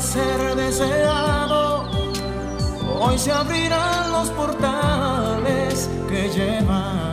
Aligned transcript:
Ser 0.00 0.56
deseado. 0.56 1.88
Hoy 3.00 3.18
se 3.18 3.32
abrirán 3.32 4.12
los 4.12 4.28
portales 4.30 5.88
que 6.08 6.28
llevan 6.30 7.05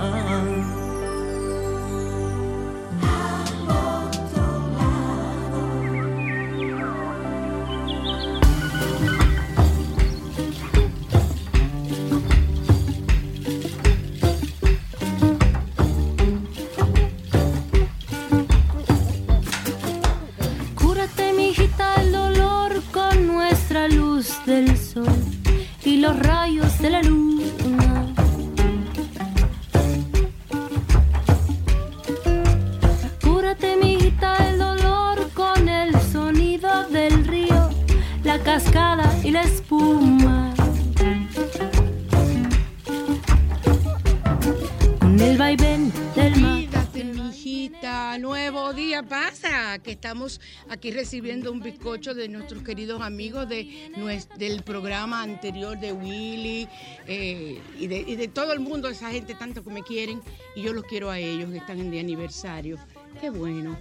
aquí 50.73 50.91
recibiendo 50.91 51.51
un 51.51 51.59
bizcocho 51.59 52.13
de 52.13 52.27
nuestros 52.27 52.63
queridos 52.63 53.01
amigos 53.01 53.47
de, 53.47 53.91
del 54.37 54.63
programa 54.63 55.21
anterior 55.21 55.79
de 55.79 55.93
Willy 55.93 56.67
eh, 57.07 57.61
y, 57.79 57.87
de, 57.87 58.27
todo 58.27 58.53
el 58.53 58.59
mundo, 58.59 58.89
esa 58.89 59.11
gente 59.11 59.35
tanto 59.35 59.63
que 59.63 59.69
me 59.69 59.83
quieren 59.83 60.19
y 60.55 60.63
yo 60.63 60.73
los 60.73 60.83
quiero 60.85 61.09
a 61.09 61.19
ellos 61.19 61.51
que 61.51 61.57
están 61.57 61.79
en 61.79 61.91
de 61.91 61.99
aniversario. 61.99 62.77
Qué 63.21 63.29
bueno. 63.29 63.77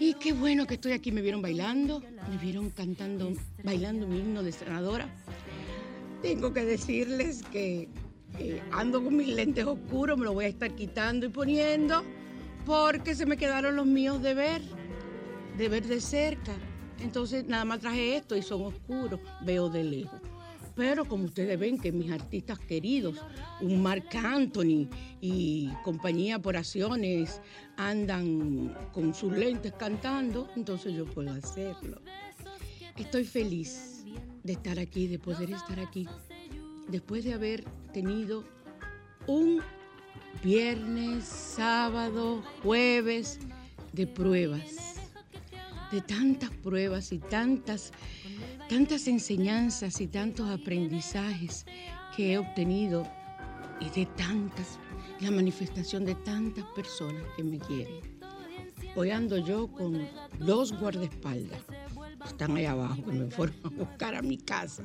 Y 0.00 0.14
qué 0.14 0.32
bueno 0.32 0.66
que 0.66 0.74
estoy 0.74 0.92
aquí. 0.92 1.12
Me 1.12 1.20
vieron 1.20 1.42
bailando, 1.42 2.02
me 2.30 2.38
vieron 2.38 2.70
cantando, 2.70 3.32
bailando 3.62 4.06
mi 4.06 4.18
himno 4.18 4.42
de 4.42 4.52
senadora. 4.52 5.08
Tengo 6.22 6.52
que 6.52 6.64
decirles 6.64 7.42
que 7.52 7.88
ando 8.72 9.02
con 9.04 9.16
mis 9.16 9.28
lentes 9.28 9.64
oscuros, 9.66 10.18
me 10.18 10.24
los 10.24 10.34
voy 10.34 10.46
a 10.46 10.48
estar 10.48 10.74
quitando 10.74 11.26
y 11.26 11.28
poniendo 11.28 12.02
porque 12.64 13.14
se 13.14 13.26
me 13.26 13.36
quedaron 13.36 13.76
los 13.76 13.86
míos 13.86 14.20
de 14.22 14.34
ver 14.34 14.75
de 15.56 15.68
ver 15.68 15.86
de 15.86 16.00
cerca. 16.00 16.52
Entonces 17.00 17.46
nada 17.46 17.64
más 17.64 17.80
traje 17.80 18.16
esto 18.16 18.36
y 18.36 18.42
son 18.42 18.62
oscuros, 18.62 19.20
veo 19.42 19.68
de 19.68 19.84
lejos. 19.84 20.20
Pero 20.74 21.06
como 21.06 21.24
ustedes 21.24 21.58
ven 21.58 21.78
que 21.78 21.90
mis 21.90 22.10
artistas 22.10 22.58
queridos, 22.58 23.16
un 23.62 23.82
Marc 23.82 24.14
Anthony 24.14 24.88
y 25.22 25.70
compañía 25.82 26.38
por 26.38 26.56
acciones, 26.56 27.40
andan 27.78 28.76
con 28.92 29.14
sus 29.14 29.32
lentes 29.32 29.72
cantando, 29.72 30.50
entonces 30.54 30.94
yo 30.94 31.06
puedo 31.06 31.32
hacerlo. 31.32 32.02
Estoy 32.96 33.24
feliz 33.24 34.04
de 34.42 34.52
estar 34.52 34.78
aquí, 34.78 35.06
de 35.06 35.18
poder 35.18 35.50
estar 35.50 35.80
aquí, 35.80 36.06
después 36.88 37.24
de 37.24 37.32
haber 37.32 37.64
tenido 37.94 38.44
un 39.26 39.60
viernes, 40.44 41.24
sábado, 41.24 42.42
jueves 42.62 43.38
de 43.94 44.06
pruebas 44.06 44.95
de 45.90 46.00
tantas 46.00 46.50
pruebas 46.50 47.12
y 47.12 47.18
tantas, 47.18 47.92
tantas 48.68 49.06
enseñanzas 49.06 50.00
y 50.00 50.06
tantos 50.06 50.48
aprendizajes 50.48 51.66
que 52.16 52.32
he 52.32 52.38
obtenido 52.38 53.06
y 53.80 53.90
de 53.90 54.06
tantas, 54.06 54.78
la 55.20 55.30
manifestación 55.30 56.04
de 56.04 56.14
tantas 56.14 56.64
personas 56.74 57.22
que 57.36 57.44
me 57.44 57.58
quieren. 57.58 58.00
Hoy 58.94 59.10
ando 59.10 59.38
yo 59.38 59.68
con 59.68 60.06
dos 60.38 60.72
guardaespaldas, 60.72 61.60
están 62.24 62.56
ahí 62.56 62.64
abajo, 62.64 63.04
que 63.04 63.12
me 63.12 63.30
fueron 63.30 63.56
a 63.64 63.68
buscar 63.68 64.14
a 64.14 64.22
mi 64.22 64.38
casa 64.38 64.82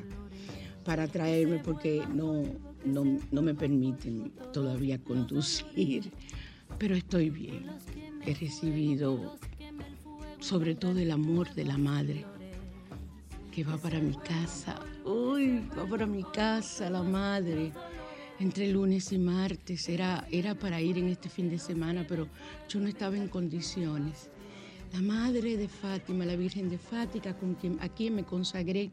para 0.83 1.07
traerme 1.07 1.59
porque 1.59 2.03
no, 2.13 2.43
no, 2.83 3.19
no 3.31 3.41
me 3.41 3.53
permiten 3.53 4.33
todavía 4.51 5.01
conducir, 5.01 6.11
pero 6.77 6.95
estoy 6.95 7.29
bien. 7.29 7.67
He 8.25 8.33
recibido 8.33 9.39
sobre 10.41 10.73
todo 10.73 10.97
el 10.97 11.11
amor 11.11 11.53
de 11.53 11.63
la 11.63 11.77
madre 11.77 12.25
que 13.51 13.63
va 13.63 13.77
para 13.77 13.99
mi 13.99 14.15
casa. 14.15 14.79
Uy, 15.05 15.61
va 15.77 15.85
para 15.85 16.07
mi 16.07 16.23
casa 16.23 16.89
la 16.89 17.03
madre. 17.03 17.71
Entre 18.39 18.71
lunes 18.71 19.11
y 19.11 19.19
martes 19.19 19.87
era, 19.87 20.25
era 20.31 20.55
para 20.55 20.81
ir 20.81 20.97
en 20.97 21.09
este 21.09 21.29
fin 21.29 21.47
de 21.47 21.59
semana, 21.59 22.05
pero 22.09 22.27
yo 22.67 22.79
no 22.79 22.87
estaba 22.87 23.15
en 23.15 23.27
condiciones. 23.27 24.31
La 24.93 25.01
madre 25.01 25.57
de 25.57 25.67
Fátima, 25.67 26.25
la 26.25 26.35
Virgen 26.35 26.69
de 26.69 26.79
Fátima, 26.79 27.37
con 27.37 27.53
quien, 27.53 27.77
a 27.79 27.87
quien 27.87 28.15
me 28.15 28.23
consagré, 28.23 28.89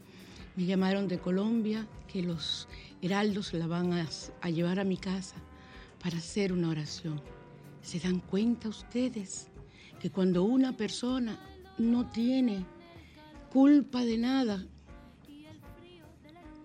me 0.54 0.66
llamaron 0.66 1.08
de 1.08 1.18
Colombia 1.18 1.86
que 2.06 2.22
los 2.22 2.68
heraldos 3.00 3.54
la 3.54 3.66
van 3.66 3.94
a, 3.94 4.06
a 4.42 4.50
llevar 4.50 4.80
a 4.80 4.84
mi 4.84 4.98
casa 4.98 5.36
para 6.02 6.18
hacer 6.18 6.52
una 6.52 6.68
oración. 6.68 7.22
¿Se 7.80 7.98
dan 7.98 8.20
cuenta 8.20 8.68
ustedes? 8.68 9.48
Que 10.00 10.10
cuando 10.10 10.44
una 10.44 10.76
persona 10.76 11.38
no 11.78 12.10
tiene 12.10 12.64
culpa 13.52 14.04
de 14.04 14.18
nada, 14.18 14.66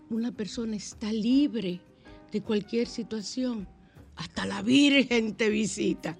una 0.09 0.31
persona 0.31 0.75
está 0.75 1.11
libre 1.11 1.79
de 2.31 2.41
cualquier 2.41 2.87
situación, 2.87 3.67
hasta 4.15 4.45
la 4.45 4.61
Virgen 4.61 5.35
te 5.35 5.49
visita. 5.49 6.17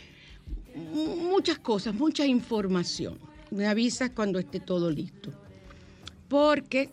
mu- 0.75 1.17
muchas 1.17 1.59
cosas, 1.59 1.95
mucha 1.95 2.27
información. 2.27 3.19
Me 3.51 3.67
avisas 3.67 4.11
cuando 4.11 4.39
esté 4.39 4.61
todo 4.61 4.91
listo. 4.91 5.31
Porque 6.29 6.91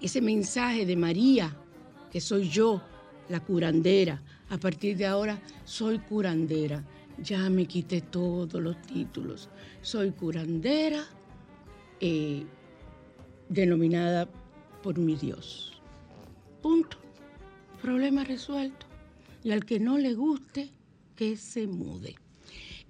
ese 0.00 0.20
mensaje 0.20 0.86
de 0.86 0.96
María, 0.96 1.56
que 2.10 2.20
soy 2.20 2.48
yo, 2.48 2.82
la 3.28 3.40
curandera, 3.40 4.22
a 4.48 4.58
partir 4.58 4.96
de 4.96 5.06
ahora 5.06 5.40
soy 5.64 5.98
curandera. 5.98 6.84
Ya 7.18 7.48
me 7.48 7.66
quité 7.66 8.02
todos 8.02 8.60
los 8.62 8.80
títulos. 8.82 9.48
Soy 9.80 10.10
curandera 10.10 11.02
eh, 12.00 12.44
denominada 13.48 14.28
por 14.82 14.98
mi 14.98 15.16
Dios. 15.16 15.80
Punto. 16.62 16.98
Problema 17.80 18.24
resuelto. 18.24 18.86
Y 19.42 19.50
al 19.52 19.64
que 19.64 19.80
no 19.80 19.96
le 19.96 20.14
guste, 20.14 20.70
que 21.14 21.36
se 21.36 21.66
mude. 21.66 22.16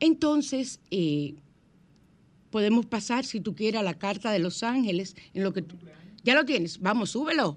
Entonces, 0.01 0.81
eh, 0.91 1.35
podemos 2.51 2.87
pasar, 2.87 3.25
si 3.25 3.41
tú 3.41 3.55
quieres, 3.55 3.81
a 3.81 3.85
la 3.85 3.99
carta 3.99 4.31
de 4.31 4.39
los 4.39 4.63
ángeles, 4.63 5.17
en 5.35 5.45
lo 5.45 5.53
que 5.53 5.63
tú... 5.63 5.77
Ya 6.27 6.35
lo 6.35 6.45
tienes, 6.45 6.81
vamos, 6.81 7.11
súbelo. 7.11 7.57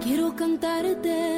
Quiero 0.00 0.36
cantarte, 0.36 1.31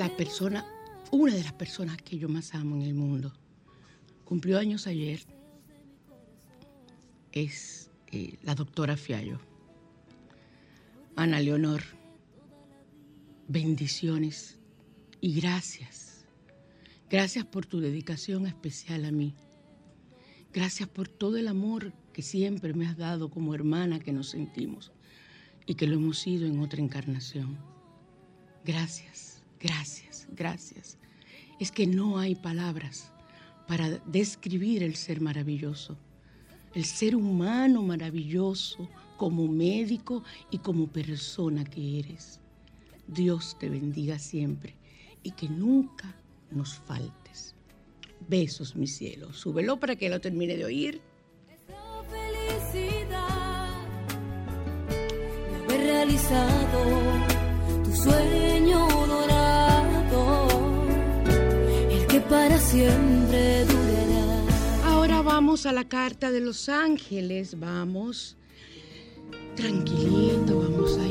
La 0.00 0.08
persona, 0.08 0.64
una 1.10 1.34
de 1.34 1.44
las 1.44 1.52
personas 1.52 1.98
que 1.98 2.16
yo 2.16 2.26
más 2.26 2.54
amo 2.54 2.74
en 2.76 2.80
el 2.80 2.94
mundo, 2.94 3.34
cumplió 4.24 4.58
años 4.58 4.86
ayer, 4.86 5.20
es 7.32 7.90
eh, 8.10 8.38
la 8.42 8.54
doctora 8.54 8.96
Fiallo. 8.96 9.38
Ana 11.16 11.38
Leonor, 11.40 11.82
bendiciones 13.46 14.58
y 15.20 15.38
gracias. 15.38 16.24
Gracias 17.10 17.44
por 17.44 17.66
tu 17.66 17.80
dedicación 17.80 18.46
especial 18.46 19.04
a 19.04 19.12
mí. 19.12 19.34
Gracias 20.54 20.88
por 20.88 21.08
todo 21.08 21.36
el 21.36 21.46
amor 21.46 21.92
que 22.14 22.22
siempre 22.22 22.72
me 22.72 22.86
has 22.86 22.96
dado 22.96 23.28
como 23.28 23.54
hermana 23.54 24.00
que 24.00 24.14
nos 24.14 24.30
sentimos 24.30 24.92
y 25.66 25.74
que 25.74 25.86
lo 25.86 25.96
hemos 25.96 26.18
sido 26.20 26.46
en 26.46 26.58
otra 26.60 26.80
encarnación. 26.80 27.58
Gracias, 28.64 29.29
gracias, 29.60 30.26
gracias. 30.32 30.98
Es 31.58 31.70
que 31.70 31.86
no 31.86 32.18
hay 32.18 32.34
palabras 32.34 33.12
para 33.68 33.88
describir 34.06 34.82
el 34.82 34.96
ser 34.96 35.20
maravilloso, 35.20 35.96
el 36.74 36.84
ser 36.84 37.14
humano 37.14 37.82
maravilloso 37.82 38.88
como 39.16 39.46
médico 39.46 40.24
y 40.50 40.58
como 40.58 40.86
persona 40.88 41.64
que 41.64 42.00
eres. 42.00 42.40
Dios 43.06 43.56
te 43.58 43.68
bendiga 43.68 44.18
siempre 44.18 44.74
y 45.22 45.32
que 45.32 45.48
nunca 45.48 46.14
nos 46.50 46.74
faltes. 46.74 47.54
Besos, 48.28 48.76
mi 48.76 48.86
cielo. 48.86 49.32
Súbelo 49.32 49.78
para 49.78 49.96
que 49.96 50.08
lo 50.08 50.20
termine 50.20 50.56
de 50.56 50.64
oír. 50.64 51.00
felicidad 52.08 53.84
haber 55.64 55.80
realizado 55.80 56.78
tu 57.84 57.94
sueño 57.94 58.49
para 62.30 62.58
siempre 62.58 63.64
durará. 63.64 64.44
Ahora 64.84 65.20
vamos 65.20 65.66
a 65.66 65.72
la 65.72 65.88
carta 65.88 66.30
de 66.30 66.40
los 66.40 66.68
ángeles. 66.68 67.58
Vamos 67.58 68.36
tranquilito, 69.56 70.60
vamos 70.60 70.96
a 70.96 71.08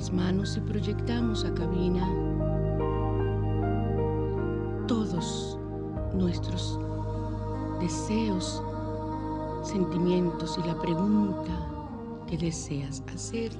Las 0.00 0.14
manos 0.14 0.56
y 0.56 0.60
proyectamos 0.60 1.44
a 1.44 1.52
cabina 1.52 2.08
todos 4.88 5.58
nuestros 6.14 6.80
deseos, 7.82 8.62
sentimientos 9.62 10.58
y 10.58 10.66
la 10.66 10.80
pregunta 10.80 11.52
que 12.26 12.38
deseas 12.38 13.02
hacer. 13.14 13.52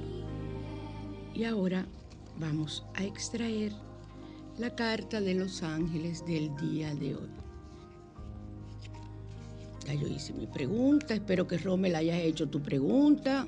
Y 1.35 1.43
ahora 1.43 1.85
vamos 2.39 2.87
a 2.95 3.03
extraer 3.03 3.73
la 4.57 4.73
carta 4.75 5.21
de 5.21 5.35
los 5.35 5.61
ángeles 5.61 6.25
del 6.25 6.55
día 6.55 6.95
de 6.95 7.17
hoy. 7.17 7.29
Ya 9.85 9.93
yo 9.93 10.07
hice 10.07 10.33
mi 10.33 10.47
pregunta, 10.47 11.13
espero 11.13 11.45
que 11.45 11.59
Rommel 11.59 11.93
hayas 11.93 12.17
hecho 12.17 12.49
tu 12.49 12.63
pregunta. 12.63 13.47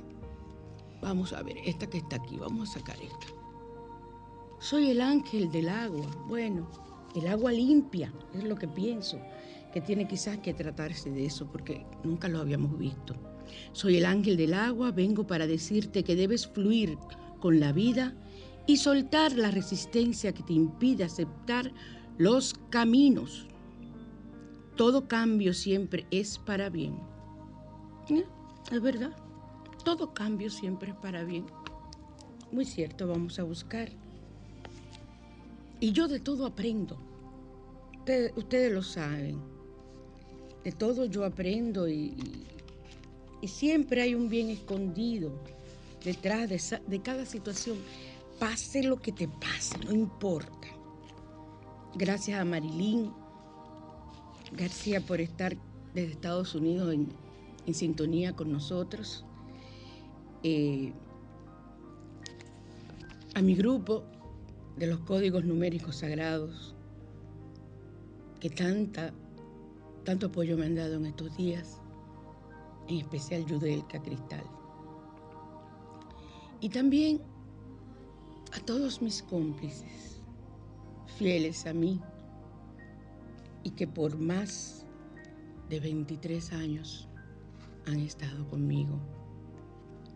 Vamos 1.03 1.33
a 1.33 1.43
ver, 1.43 1.57
esta 1.65 1.85
que 1.85 1.97
está 1.97 2.15
aquí, 2.15 2.37
vamos 2.37 2.69
a 2.69 2.79
sacar 2.79 2.95
esta. 3.01 3.27
Soy 4.59 4.89
el 4.89 5.01
ángel 5.01 5.51
del 5.51 5.67
agua. 5.67 6.05
Bueno, 6.29 6.69
el 7.13 7.27
agua 7.27 7.51
limpia, 7.51 8.13
es 8.33 8.45
lo 8.45 8.55
que 8.55 8.69
pienso, 8.69 9.19
que 9.73 9.81
tiene 9.81 10.07
quizás 10.07 10.37
que 10.37 10.53
tratarse 10.53 11.11
de 11.11 11.25
eso, 11.25 11.45
porque 11.51 11.85
nunca 12.05 12.29
lo 12.29 12.39
habíamos 12.39 12.77
visto. 12.77 13.15
Soy 13.73 13.97
el 13.97 14.05
ángel 14.05 14.37
del 14.37 14.53
agua, 14.53 14.91
vengo 14.91 15.27
para 15.27 15.45
decirte 15.45 16.05
que 16.05 16.15
debes 16.15 16.47
fluir 16.47 16.97
con 17.41 17.59
la 17.59 17.73
vida 17.73 18.15
y 18.65 18.77
soltar 18.77 19.33
la 19.33 19.51
resistencia 19.51 20.33
que 20.33 20.43
te 20.43 20.53
impide 20.53 21.03
aceptar 21.03 21.73
los 22.17 22.53
caminos. 22.69 23.45
Todo 24.77 25.09
cambio 25.09 25.53
siempre 25.53 26.07
es 26.11 26.37
para 26.37 26.69
bien. 26.69 26.97
Es 28.71 28.81
verdad. 28.81 29.13
Todo 29.83 30.13
cambio 30.13 30.49
siempre 30.49 30.91
es 30.91 30.95
para 30.97 31.23
bien. 31.23 31.45
Muy 32.51 32.65
cierto, 32.65 33.07
vamos 33.07 33.39
a 33.39 33.43
buscar. 33.43 33.89
Y 35.79 35.91
yo 35.91 36.07
de 36.07 36.19
todo 36.19 36.45
aprendo. 36.45 36.97
Ustedes, 38.35 38.71
lo 38.71 38.81
saben. 38.81 39.41
De 40.63 40.71
todo 40.71 41.05
yo 41.05 41.25
aprendo 41.25 41.87
y, 41.87 42.15
siempre 43.45 44.01
hay 44.01 44.15
un 44.15 44.29
bien 44.29 44.49
escondido 44.49 45.33
detrás 46.03 46.49
de, 46.87 47.01
cada 47.01 47.25
situación. 47.25 47.77
Pase 48.39 48.83
lo 48.83 48.97
que 48.97 49.11
te 49.11 49.27
pase, 49.27 49.77
no 49.85 49.91
importa. 49.91 50.67
Gracias 51.95 52.39
a 52.39 52.45
Marilyn 52.45 53.11
García 54.53 55.01
por 55.01 55.21
estar 55.21 55.55
desde 55.93 56.11
Estados 56.11 56.55
Unidos 56.55 56.93
en, 56.93 57.73
sintonía 57.73 58.35
con 58.35 58.51
nosotros. 58.51 59.25
Eh, 60.43 60.91
a 63.33 63.41
mi 63.41 63.55
grupo 63.55 64.03
de 64.75 64.87
los 64.87 64.99
códigos 64.99 65.45
numéricos 65.45 65.95
sagrados, 65.97 66.75
que 68.41 68.49
tanta, 68.49 69.13
tanto 70.03 70.27
apoyo 70.27 70.57
me 70.57 70.65
han 70.65 70.75
dado 70.75 70.95
en 70.95 71.05
estos 71.05 71.37
días, 71.37 71.79
en 72.89 72.97
especial 72.97 73.45
Yudelka 73.45 74.01
Cristal. 74.01 74.43
Y 76.59 76.67
también 76.67 77.21
a 78.51 78.59
todos 78.59 79.01
mis 79.01 79.23
cómplices, 79.23 80.21
fieles 81.17 81.65
a 81.65 81.73
mí, 81.73 82.01
y 83.63 83.71
que 83.71 83.87
por 83.87 84.17
más 84.17 84.85
de 85.69 85.79
23 85.79 86.51
años 86.51 87.07
han 87.87 88.01
estado 88.01 88.45
conmigo 88.49 88.99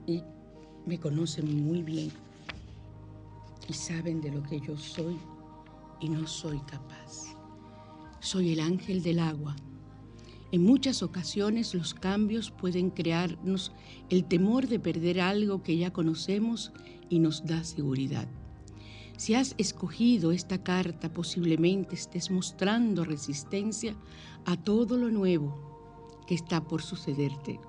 y 0.08 0.24
me 0.86 1.00
conocen 1.00 1.68
muy 1.68 1.84
bien 1.84 2.10
y 3.70 3.74
saben 3.74 4.22
de 4.22 4.32
lo 4.32 4.42
que 4.42 4.60
yo 4.60 4.78
soy 4.78 5.18
y 6.00 6.10
no 6.10 6.26
soy 6.26 6.60
capaz. 6.60 7.36
Soy 8.20 8.54
el 8.54 8.62
ángel 8.62 9.04
del 9.04 9.20
agua. 9.20 9.56
En 10.52 10.64
muchas 10.64 11.04
ocasiones 11.04 11.76
los 11.76 11.94
cambios 11.94 12.52
pueden 12.52 12.90
crearnos 12.90 13.74
el 14.10 14.24
temor 14.24 14.68
de 14.68 14.80
perder 14.80 15.20
algo 15.20 15.62
que 15.62 15.78
ya 15.78 15.92
conocemos 15.92 16.72
y 17.10 17.20
nos 17.20 17.46
da 17.46 17.64
seguridad. 17.66 18.28
Si 19.18 19.34
has 19.34 19.56
escogido 19.58 20.32
esta 20.32 20.64
carta, 20.64 21.12
posiblemente 21.12 21.96
estés 21.96 22.32
mostrando 22.32 23.04
resistencia 23.04 23.96
a 24.46 24.56
todo 24.56 24.96
lo 24.96 25.10
nuevo 25.10 26.24
que 26.28 26.36
está 26.36 26.64
por 26.64 26.82
sucederte. 26.82 27.60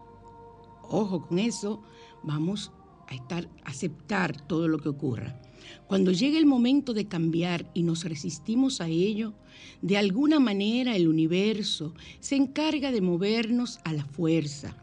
Ojo 0.90 1.26
con 1.26 1.38
eso, 1.38 1.82
vamos 2.22 2.72
a 3.06 3.14
estar 3.14 3.48
aceptar 3.64 4.46
todo 4.46 4.68
lo 4.68 4.78
que 4.78 4.88
ocurra. 4.88 5.40
Cuando 5.86 6.12
llegue 6.12 6.38
el 6.38 6.46
momento 6.46 6.94
de 6.94 7.06
cambiar 7.06 7.70
y 7.74 7.82
nos 7.82 8.04
resistimos 8.04 8.80
a 8.80 8.88
ello, 8.88 9.34
de 9.82 9.96
alguna 9.96 10.38
manera 10.40 10.96
el 10.96 11.08
universo 11.08 11.94
se 12.20 12.36
encarga 12.36 12.92
de 12.92 13.00
movernos 13.00 13.80
a 13.84 13.92
la 13.92 14.04
fuerza, 14.04 14.76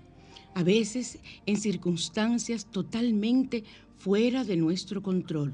a 0.53 0.63
veces 0.63 1.19
en 1.45 1.57
circunstancias 1.57 2.65
totalmente 2.65 3.63
fuera 3.97 4.43
de 4.43 4.57
nuestro 4.57 5.01
control. 5.01 5.53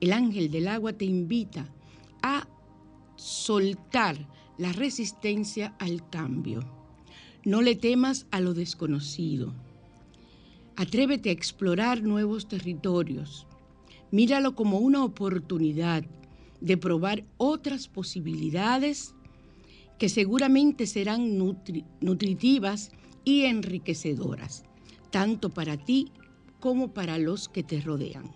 El 0.00 0.12
ángel 0.12 0.50
del 0.50 0.68
agua 0.68 0.92
te 0.92 1.04
invita 1.04 1.68
a 2.22 2.48
soltar 3.16 4.16
la 4.58 4.72
resistencia 4.72 5.74
al 5.78 6.08
cambio. 6.10 6.64
No 7.44 7.62
le 7.62 7.74
temas 7.74 8.26
a 8.30 8.40
lo 8.40 8.54
desconocido. 8.54 9.54
Atrévete 10.76 11.28
a 11.28 11.32
explorar 11.32 12.02
nuevos 12.02 12.48
territorios. 12.48 13.46
Míralo 14.10 14.54
como 14.54 14.78
una 14.78 15.04
oportunidad 15.04 16.04
de 16.60 16.76
probar 16.76 17.24
otras 17.36 17.88
posibilidades 17.88 19.14
que 19.98 20.08
seguramente 20.08 20.86
serán 20.86 21.38
nutritivas 22.00 22.90
y 23.24 23.44
enriquecedoras, 23.44 24.64
tanto 25.10 25.50
para 25.50 25.76
ti 25.76 26.10
como 26.58 26.92
para 26.92 27.18
los 27.18 27.48
que 27.48 27.62
te 27.62 27.80
rodean. 27.80 28.30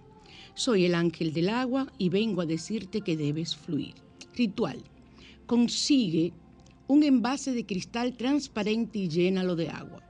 Soy 0.54 0.84
el 0.84 0.94
ángel 0.94 1.32
del 1.32 1.48
agua 1.48 1.92
y 1.98 2.08
vengo 2.08 2.42
a 2.42 2.46
decirte 2.46 3.00
que 3.00 3.16
debes 3.16 3.56
fluir. 3.56 3.94
Ritual. 4.34 4.82
Consigue 5.46 6.32
un 6.88 7.02
envase 7.02 7.52
de 7.52 7.64
cristal 7.64 8.16
transparente 8.16 8.98
y 8.98 9.08
llénalo 9.08 9.56
de 9.56 9.70
agua. 9.70 10.02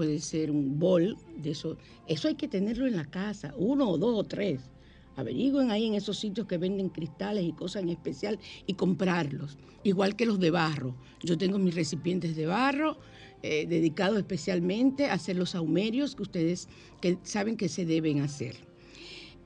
Puede 0.00 0.18
ser 0.18 0.50
un 0.50 0.78
bol 0.78 1.18
de 1.36 1.50
eso. 1.50 1.76
Eso 2.06 2.28
hay 2.28 2.34
que 2.34 2.48
tenerlo 2.48 2.86
en 2.86 2.96
la 2.96 3.04
casa, 3.04 3.52
uno 3.58 3.86
o 3.86 3.98
dos 3.98 4.18
o 4.18 4.24
tres. 4.24 4.70
Averigüen 5.14 5.70
ahí 5.70 5.88
en 5.88 5.92
esos 5.92 6.18
sitios 6.18 6.46
que 6.46 6.56
venden 6.56 6.88
cristales 6.88 7.44
y 7.44 7.52
cosas 7.52 7.82
en 7.82 7.90
especial 7.90 8.38
y 8.66 8.72
comprarlos. 8.72 9.58
Igual 9.84 10.16
que 10.16 10.24
los 10.24 10.40
de 10.40 10.50
barro. 10.50 10.96
Yo 11.22 11.36
tengo 11.36 11.58
mis 11.58 11.74
recipientes 11.74 12.34
de 12.34 12.46
barro 12.46 12.96
eh, 13.42 13.66
dedicados 13.66 14.16
especialmente 14.16 15.04
a 15.04 15.12
hacer 15.12 15.36
los 15.36 15.50
saumerios 15.50 16.16
que 16.16 16.22
ustedes 16.22 16.70
que 17.02 17.18
saben 17.22 17.58
que 17.58 17.68
se 17.68 17.84
deben 17.84 18.22
hacer 18.22 18.56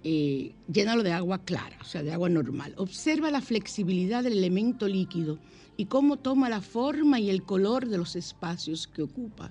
eh, 0.05 0.55
llénalo 0.73 1.03
de 1.03 1.13
agua 1.13 1.45
clara, 1.45 1.79
o 1.81 1.85
sea, 1.85 2.05
de 2.05 2.13
agua 2.13 2.29
normal. 2.29 2.75
Observa 2.77 3.31
la 3.33 3.41
flexibilidad 3.41 4.23
del 4.23 4.35
elemento 4.35 4.87
líquido 4.87 5.41
y 5.77 5.87
cómo 5.87 6.19
toma 6.19 6.49
la 6.49 6.61
forma 6.61 7.19
y 7.19 7.31
el 7.31 7.43
color 7.43 7.89
de 7.89 7.99
los 7.99 8.15
espacios 8.15 8.87
que 8.87 9.03
ocupa. 9.03 9.51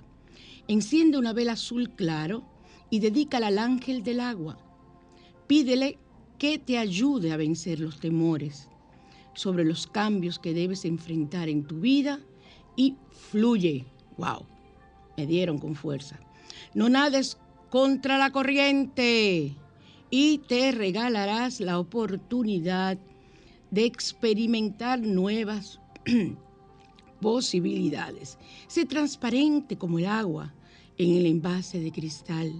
Enciende 0.66 1.18
una 1.18 1.32
vela 1.32 1.52
azul 1.52 1.90
claro 1.90 2.42
y 2.88 3.00
dedícala 3.00 3.48
al 3.48 3.58
ángel 3.58 4.02
del 4.02 4.20
agua. 4.20 4.58
Pídele 5.46 5.98
que 6.38 6.58
te 6.58 6.78
ayude 6.78 7.32
a 7.32 7.36
vencer 7.36 7.80
los 7.80 8.00
temores 8.00 8.68
sobre 9.34 9.64
los 9.64 9.86
cambios 9.86 10.38
que 10.38 10.54
debes 10.54 10.84
enfrentar 10.84 11.48
en 11.48 11.64
tu 11.64 11.80
vida 11.80 12.20
y 12.76 12.96
fluye. 13.10 13.84
¡Wow! 14.16 14.46
Me 15.16 15.26
dieron 15.26 15.58
con 15.58 15.74
fuerza. 15.74 16.18
No 16.72 16.88
nades 16.88 17.36
contra 17.68 18.16
la 18.16 18.30
corriente 18.30 19.54
y 20.10 20.38
te 20.38 20.72
regalarás 20.72 21.60
la 21.60 21.78
oportunidad 21.78 22.98
de 23.70 23.84
experimentar 23.84 25.00
nuevas 25.00 25.80
posibilidades. 27.24 28.36
Sé 28.68 28.84
transparente 28.84 29.78
como 29.78 29.98
el 29.98 30.04
agua 30.04 30.52
en 30.98 31.16
el 31.16 31.24
envase 31.24 31.80
de 31.80 31.90
cristal 31.90 32.52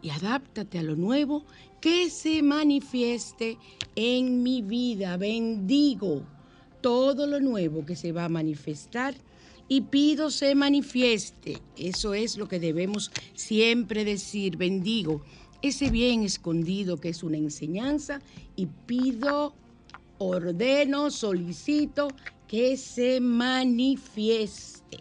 y 0.00 0.08
adáptate 0.08 0.78
a 0.78 0.82
lo 0.82 0.96
nuevo 0.96 1.44
que 1.82 2.08
se 2.08 2.42
manifieste 2.42 3.58
en 3.94 4.42
mi 4.42 4.62
vida. 4.62 5.18
Bendigo 5.18 6.22
todo 6.80 7.26
lo 7.26 7.40
nuevo 7.40 7.84
que 7.84 7.94
se 7.94 8.12
va 8.12 8.24
a 8.24 8.30
manifestar 8.30 9.14
y 9.68 9.82
pido 9.82 10.30
se 10.30 10.54
manifieste. 10.54 11.58
Eso 11.76 12.14
es 12.14 12.38
lo 12.38 12.48
que 12.48 12.58
debemos 12.58 13.10
siempre 13.34 14.06
decir. 14.06 14.56
Bendigo 14.56 15.22
ese 15.60 15.90
bien 15.90 16.22
escondido 16.22 16.96
que 16.96 17.10
es 17.10 17.22
una 17.22 17.36
enseñanza 17.36 18.20
y 18.56 18.64
pido, 18.86 19.52
ordeno, 20.16 21.10
solicito 21.10 22.08
que 22.54 22.76
se 22.76 23.20
manifieste. 23.20 25.00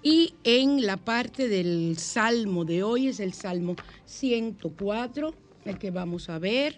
Y 0.00 0.34
en 0.44 0.86
la 0.86 0.96
parte 0.96 1.48
del 1.48 1.98
salmo 1.98 2.64
de 2.64 2.84
hoy 2.84 3.08
es 3.08 3.18
el 3.18 3.32
salmo 3.32 3.74
104, 4.04 5.34
el 5.64 5.76
que 5.76 5.90
vamos 5.90 6.28
a 6.28 6.38
ver. 6.38 6.76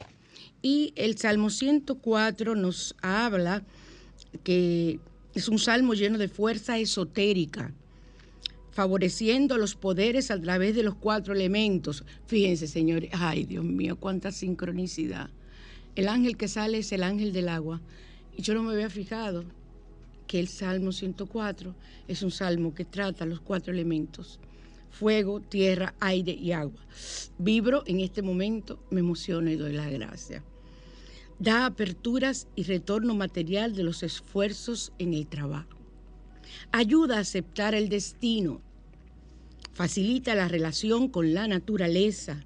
Y 0.63 0.95
el 0.97 1.19
salmo 1.19 1.51
104 1.51 2.55
nos 2.55 2.97
habla 3.03 3.63
que 4.43 5.01
es 5.35 5.51
un 5.51 5.59
salmo 5.59 5.93
lleno 5.93 6.17
de 6.17 6.29
fuerza 6.29 6.79
esotérica 6.79 7.75
favoreciendo 8.71 9.59
los 9.59 9.75
poderes 9.75 10.31
a 10.31 10.41
través 10.41 10.75
de 10.75 10.83
los 10.83 10.95
cuatro 10.95 11.35
elementos. 11.35 12.05
Fíjense, 12.27 12.67
señores, 12.69 13.11
ay 13.13 13.45
Dios 13.45 13.67
mío, 13.67 13.97
cuánta 13.97 14.33
sincronicidad. 14.33 15.29
El 15.95 16.09
ángel 16.09 16.39
que 16.39 16.49
sale 16.49 16.79
es 16.79 16.91
el 16.93 17.03
ángel 17.03 17.35
del 17.35 17.51
agua. 17.51 17.83
Y 18.35 18.41
yo 18.41 18.55
no 18.55 18.63
me 18.63 18.73
había 18.73 18.89
fijado 18.89 19.45
que 20.27 20.41
el 20.41 20.49
Salmo 20.49 20.93
104 20.93 21.75
es 22.09 22.23
un 22.23 22.31
salmo 22.31 22.75
que 22.75 22.85
trata 22.85 23.27
los 23.27 23.41
cuatro 23.41 23.73
elementos. 23.73 24.41
Fuego, 24.91 25.41
tierra, 25.41 25.95
aire 26.01 26.33
y 26.33 26.53
agua. 26.53 26.81
Vibro 27.39 27.83
en 27.87 28.01
este 28.01 28.23
momento, 28.23 28.79
me 28.91 29.01
emociono 29.01 29.51
y 29.51 29.57
doy 29.57 29.73
la 29.73 29.91
gracia. 29.91 30.43
Da 31.39 31.67
aperturas 31.67 32.49
y 32.57 32.63
retorno 32.63 33.15
material 33.15 33.75
de 33.75 33.83
los 33.83 34.03
esfuerzos 34.03 34.93
en 34.99 35.13
el 35.13 35.27
trabajo. 35.27 35.77
Ayuda 36.73 37.19
a 37.19 37.21
aceptar 37.21 37.75
el 37.75 37.89
destino 37.89 38.63
facilita 39.77 40.35
la 40.35 40.49
relación 40.49 41.09
con 41.09 41.35
la 41.35 41.47
naturaleza 41.47 42.43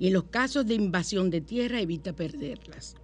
y 0.00 0.08
en 0.08 0.14
los 0.14 0.24
casos 0.24 0.66
de 0.66 0.74
invasión 0.74 1.30
de 1.30 1.40
tierra 1.40 1.80
evita 1.80 2.12
perderlas. 2.12 2.96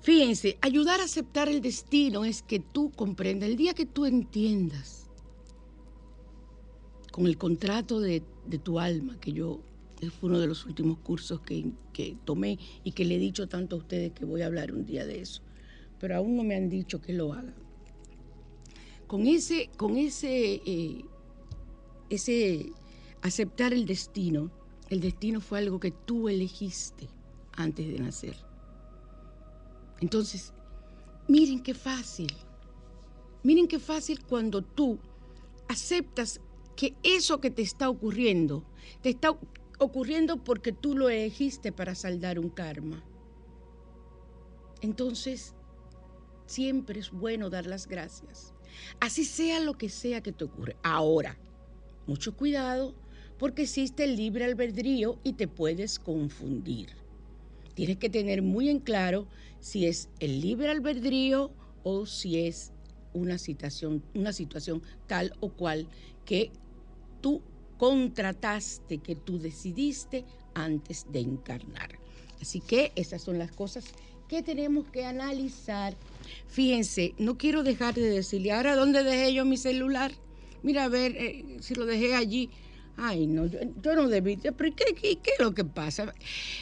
Fíjense, 0.00 0.58
ayudar 0.60 1.00
a 1.00 1.04
aceptar 1.04 1.48
el 1.48 1.60
destino 1.60 2.24
es 2.24 2.42
que 2.42 2.60
tú 2.60 2.90
comprendas, 2.90 3.48
el 3.48 3.56
día 3.56 3.74
que 3.74 3.86
tú 3.86 4.06
entiendas 4.06 5.08
con 7.10 7.26
el 7.26 7.36
contrato 7.36 8.00
de, 8.00 8.22
tu 8.62 8.78
alma, 8.78 9.18
que 9.20 9.32
yo 9.32 9.60
fue 10.20 10.30
uno 10.30 10.38
de 10.38 10.46
los 10.46 10.64
últimos 10.66 10.98
cursos 10.98 11.40
que, 11.40 11.72
tomé 12.24 12.58
y 12.84 12.92
que 12.92 13.04
le 13.04 13.16
he 13.16 13.18
dicho 13.18 13.48
tanto 13.48 13.74
a 13.74 13.80
ustedes 13.80 14.12
que 14.12 14.24
voy 14.24 14.42
a 14.42 14.46
hablar 14.46 14.72
un 14.72 14.86
día 14.86 15.04
de 15.04 15.20
eso, 15.20 15.42
pero 15.98 16.16
aún 16.16 16.36
no 16.36 16.44
me 16.44 16.54
han 16.54 16.68
dicho 16.68 17.00
que 17.00 17.12
lo 17.12 17.32
haga. 17.32 17.52
Con 19.08 19.26
ese, 19.26 19.68
con 19.76 19.96
ese, 19.96 20.62
eh, 20.64 21.04
ese 22.08 22.70
aceptar 23.20 23.72
el 23.72 23.84
destino, 23.84 24.52
el 24.90 25.00
destino 25.00 25.40
fue 25.40 25.58
algo 25.58 25.80
que 25.80 25.90
tú 25.90 26.28
elegiste 26.28 27.08
antes 27.56 27.88
de 27.88 27.98
nacer. 27.98 28.47
Entonces, 30.00 30.52
miren 31.26 31.62
qué 31.62 31.74
fácil. 31.74 32.32
Miren 33.42 33.68
qué 33.68 33.78
fácil 33.78 34.24
cuando 34.24 34.62
tú 34.62 34.98
aceptas 35.68 36.40
que 36.76 36.94
eso 37.02 37.40
que 37.40 37.50
te 37.50 37.62
está 37.62 37.88
ocurriendo, 37.88 38.64
te 39.02 39.10
está 39.10 39.36
ocurriendo 39.78 40.42
porque 40.42 40.72
tú 40.72 40.96
lo 40.96 41.08
elegiste 41.08 41.72
para 41.72 41.94
saldar 41.94 42.38
un 42.38 42.50
karma. 42.50 43.02
Entonces, 44.80 45.54
siempre 46.46 47.00
es 47.00 47.10
bueno 47.10 47.50
dar 47.50 47.66
las 47.66 47.86
gracias. 47.86 48.54
Así 49.00 49.24
sea 49.24 49.60
lo 49.60 49.74
que 49.74 49.88
sea 49.88 50.22
que 50.22 50.32
te 50.32 50.44
ocurre. 50.44 50.76
Ahora, 50.82 51.36
mucho 52.06 52.36
cuidado 52.36 52.94
porque 53.38 53.62
existe 53.62 54.04
el 54.04 54.16
libre 54.16 54.44
albedrío 54.44 55.18
y 55.22 55.34
te 55.34 55.48
puedes 55.48 55.98
confundir. 55.98 56.90
Tienes 57.74 57.98
que 57.98 58.10
tener 58.10 58.42
muy 58.42 58.68
en 58.68 58.80
claro 58.80 59.28
si 59.60 59.86
es 59.86 60.08
el 60.20 60.40
libre 60.40 60.68
albedrío 60.68 61.50
o 61.82 62.06
si 62.06 62.46
es 62.46 62.72
una 63.12 63.38
situación, 63.38 64.02
una 64.14 64.32
situación 64.32 64.82
tal 65.06 65.32
o 65.40 65.50
cual 65.50 65.88
que 66.24 66.50
tú 67.20 67.42
contrataste, 67.78 68.98
que 68.98 69.14
tú 69.14 69.38
decidiste 69.38 70.24
antes 70.54 71.06
de 71.10 71.20
encarnar. 71.20 71.98
Así 72.40 72.60
que 72.60 72.92
esas 72.96 73.22
son 73.22 73.38
las 73.38 73.50
cosas 73.52 73.86
que 74.28 74.42
tenemos 74.42 74.86
que 74.90 75.04
analizar. 75.04 75.96
Fíjense, 76.48 77.14
no 77.18 77.38
quiero 77.38 77.62
dejar 77.62 77.94
de 77.94 78.10
decirle, 78.10 78.52
ahora 78.52 78.76
dónde 78.76 79.02
dejé 79.02 79.32
yo 79.32 79.44
mi 79.44 79.56
celular. 79.56 80.12
Mira, 80.62 80.84
a 80.84 80.88
ver 80.88 81.16
eh, 81.16 81.56
si 81.60 81.74
lo 81.74 81.86
dejé 81.86 82.14
allí. 82.14 82.50
Ay, 82.96 83.26
no, 83.26 83.46
yo, 83.46 83.94
no 83.94 84.08
debí. 84.08 84.36
Pero 84.36 84.74
¿qué, 84.74 84.94
qué, 84.94 85.12
es 85.12 85.38
lo 85.38 85.54
que 85.54 85.64
pasa? 85.64 86.12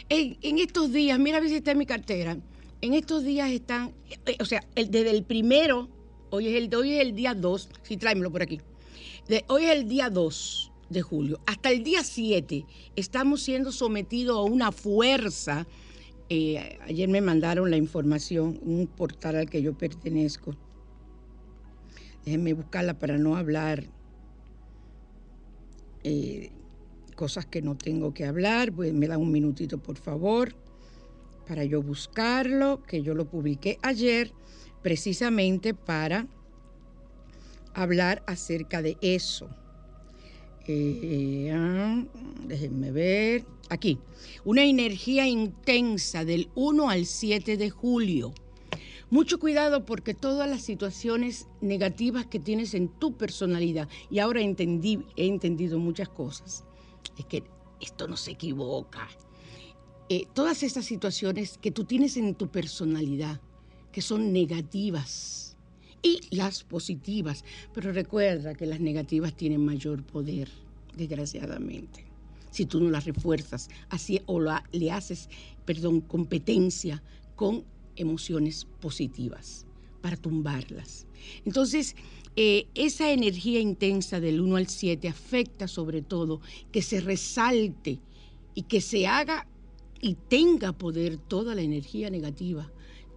En, 0.09 0.59
estos 0.59 0.93
días, 0.93 1.19
mira 1.19 1.39
en 1.39 1.79
mi 1.79 1.87
cartera. 1.87 2.37
En 2.81 2.95
estos 2.95 3.25
días 3.25 3.51
están, 3.51 3.95
eh, 4.27 4.37
o 4.41 4.45
sea, 4.45 4.63
desde 4.75 5.11
el 5.11 5.25
primero, 5.25 5.89
hoy 6.31 6.49
es 6.49 6.55
el, 6.55 6.75
hoy 6.75 6.93
es 6.93 7.01
el 7.03 7.15
día 7.15 7.35
2, 7.35 7.69
sí, 7.83 7.97
tráemelo 7.97 8.31
por 8.31 8.43
aquí 8.43 8.61
hoy 9.49 9.65
es 9.65 9.71
el 9.73 9.89
día 9.89 10.11
2 10.11 10.73
de 10.91 11.03
julio, 11.03 11.41
hasta 11.47 11.71
el 11.71 11.83
día 11.83 12.03
7 12.05 12.65
estamos 12.95 13.43
siendo 13.43 13.73
sometidos 13.73 14.37
a 14.37 14.43
una 14.43 14.73
fuerza. 14.73 15.67
Eh, 16.29 16.79
ayer 16.83 17.09
me 17.09 17.21
mandaron 17.21 17.71
la 17.71 17.77
información, 17.77 18.59
un 18.63 18.87
portal 18.87 19.37
al 19.37 19.51
que 19.51 19.63
yo 19.63 19.77
pertenezco. 19.77 20.57
Déjenme 22.25 22.53
buscarla 22.53 22.99
para 22.99 23.19
no 23.19 23.37
hablar 23.37 23.85
eh, 26.03 26.51
cosas 27.15 27.47
que 27.47 27.63
no 27.63 27.77
tengo 27.77 28.13
que 28.13 28.25
hablar. 28.25 28.73
Pues 28.73 28.93
me 28.93 29.07
da 29.07 29.19
un 29.19 29.31
minutito, 29.31 29.79
por 29.79 29.97
favor, 29.97 30.57
para 31.47 31.65
yo 31.65 31.83
buscarlo, 31.83 32.83
que 32.83 33.03
yo 33.03 33.15
lo 33.15 33.27
publiqué 33.27 33.79
ayer 33.83 34.33
precisamente 34.83 35.75
para 35.75 36.27
hablar 37.75 38.23
acerca 38.27 38.83
de 38.83 38.97
eso. 39.01 39.49
Eh, 40.69 41.51
ah, 41.55 42.05
déjenme 42.47 42.91
ver. 42.91 43.45
Aquí, 43.69 43.99
una 44.45 44.65
energía 44.65 45.27
intensa 45.27 46.25
del 46.25 46.51
1 46.55 46.89
al 46.89 47.07
7 47.07 47.57
de 47.57 47.71
julio. 47.71 48.33
Mucho 49.09 49.39
cuidado 49.39 49.85
porque 49.85 50.15
todas 50.15 50.49
las 50.51 50.63
situaciones 50.63 51.47
negativas 51.61 52.27
que 52.27 52.41
tienes 52.41 52.75
en 52.75 52.89
tu 52.89 53.17
personalidad, 53.17 53.89
y 54.11 54.19
ahora 54.19 54.41
entendí, 54.41 55.05
he 55.17 55.27
entendido 55.27 55.79
muchas 55.79 56.09
cosas, 56.09 56.65
es 57.17 57.25
que 57.27 57.45
esto 57.81 58.09
no 58.09 58.17
se 58.17 58.33
equivoca. 58.33 59.09
Eh, 60.09 60.27
todas 60.35 60.63
esas 60.63 60.85
situaciones 60.85 61.59
que 61.59 61.71
tú 61.71 61.85
tienes 61.85 62.17
en 62.17 62.35
tu 62.35 62.49
personalidad, 62.49 63.41
que 63.93 64.03
son 64.03 64.33
negativas, 64.33 65.47
y 66.07 66.21
las 66.31 66.63
positivas. 66.63 67.45
Pero 67.75 67.93
recuerda 67.93 68.55
que 68.55 68.67
las 68.67 68.81
negativas 68.81 69.37
tienen 69.37 69.65
mayor 69.65 70.05
poder, 70.05 70.49
desgraciadamente. 70.97 72.05
Si 72.51 72.65
tú 72.65 72.81
no 72.81 72.91
las 72.91 73.05
refuerzas 73.05 73.69
así 73.91 74.21
o 74.27 74.41
le 74.41 74.91
haces, 74.91 75.29
perdón, 75.65 76.01
competencia 76.01 77.03
con 77.35 77.65
emociones 77.97 78.67
positivas 78.81 79.67
para 80.01 80.17
tumbarlas. 80.17 81.07
Entonces, 81.45 81.97
eh, 82.37 82.67
esa 82.75 83.11
energía 83.11 83.61
intensa 83.61 84.21
del 84.21 84.41
1 84.41 84.57
al 84.57 84.69
7 84.69 85.09
afecta 85.09 85.67
sobre 85.67 86.03
todo 86.03 86.41
que 86.71 86.83
se 86.83 87.01
resalte 87.01 87.99
y 88.55 88.63
que 88.63 88.81
se 88.81 89.07
haga 89.07 89.47
y 90.01 90.15
tenga 90.15 90.73
poder 90.73 91.17
toda 91.17 91.55
la 91.55 91.63
energía 91.63 92.11
negativa 92.11 92.71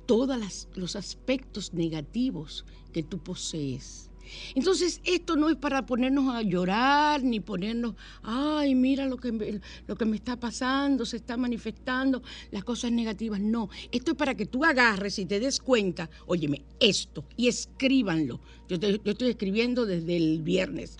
todos 0.09 0.67
los 0.73 0.95
aspectos 0.95 1.71
negativos 1.71 2.65
que 2.91 3.03
tú 3.03 3.19
posees. 3.19 4.09
Entonces, 4.55 5.01
esto 5.03 5.35
no 5.35 5.51
es 5.51 5.55
para 5.55 5.85
ponernos 5.85 6.33
a 6.33 6.41
llorar 6.41 7.21
ni 7.21 7.39
ponernos, 7.39 7.93
ay, 8.23 8.73
mira 8.73 9.05
lo 9.05 9.17
que, 9.17 9.31
me, 9.31 9.61
lo 9.85 9.95
que 9.95 10.05
me 10.05 10.15
está 10.15 10.39
pasando, 10.39 11.05
se 11.05 11.17
está 11.17 11.37
manifestando, 11.37 12.23
las 12.49 12.63
cosas 12.63 12.91
negativas. 12.91 13.39
No, 13.39 13.69
esto 13.91 14.13
es 14.13 14.17
para 14.17 14.33
que 14.33 14.47
tú 14.47 14.65
agarres 14.65 15.19
y 15.19 15.27
te 15.27 15.39
des 15.39 15.59
cuenta, 15.59 16.09
óyeme, 16.25 16.63
esto, 16.79 17.25
y 17.37 17.47
escríbanlo. 17.47 18.39
Yo, 18.67 18.77
estoy 18.77 19.29
escribiendo 19.29 19.85
desde 19.85 20.17
el 20.17 20.41
viernes. 20.41 20.97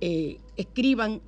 Eh, 0.00 0.40
escriban 0.56 1.22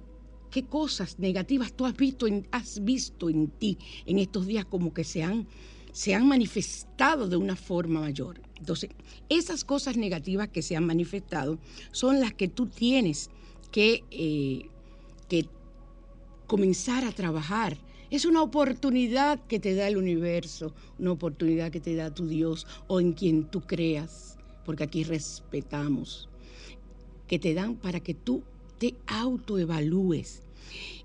qué 0.54 0.62
cosas 0.62 1.18
negativas 1.18 1.72
tú 1.72 1.84
has 1.84 1.96
visto, 1.96 2.26
has 2.52 2.84
visto 2.84 3.28
en 3.28 3.48
ti 3.48 3.76
en 4.06 4.20
estos 4.20 4.46
días 4.46 4.64
como 4.64 4.94
que 4.94 5.02
se 5.02 5.24
han 5.24 5.48
se 5.90 6.14
han 6.14 6.28
manifestado 6.28 7.28
de 7.28 7.36
una 7.36 7.56
forma 7.56 8.00
mayor. 8.00 8.40
Entonces, 8.58 8.90
esas 9.28 9.64
cosas 9.64 9.96
negativas 9.96 10.48
que 10.48 10.62
se 10.62 10.76
han 10.76 10.86
manifestado 10.86 11.58
son 11.90 12.20
las 12.20 12.34
que 12.34 12.48
tú 12.48 12.66
tienes 12.66 13.30
que, 13.70 14.02
eh, 14.10 14.68
que 15.28 15.46
comenzar 16.46 17.04
a 17.04 17.12
trabajar. 17.12 17.78
Es 18.10 18.24
una 18.24 18.42
oportunidad 18.42 19.40
que 19.46 19.58
te 19.58 19.74
da 19.74 19.88
el 19.88 19.96
universo, 19.96 20.72
una 21.00 21.12
oportunidad 21.12 21.70
que 21.72 21.80
te 21.80 21.96
da 21.96 22.14
tu 22.14 22.26
Dios 22.26 22.66
o 22.88 23.00
en 23.00 23.12
quien 23.12 23.44
tú 23.44 23.60
creas, 23.60 24.36
porque 24.64 24.84
aquí 24.84 25.02
respetamos, 25.04 26.28
que 27.28 27.38
te 27.40 27.54
dan 27.54 27.76
para 27.76 28.00
que 28.00 28.14
tú 28.14 28.42
te 28.78 28.96
autoevalúes. 29.06 30.43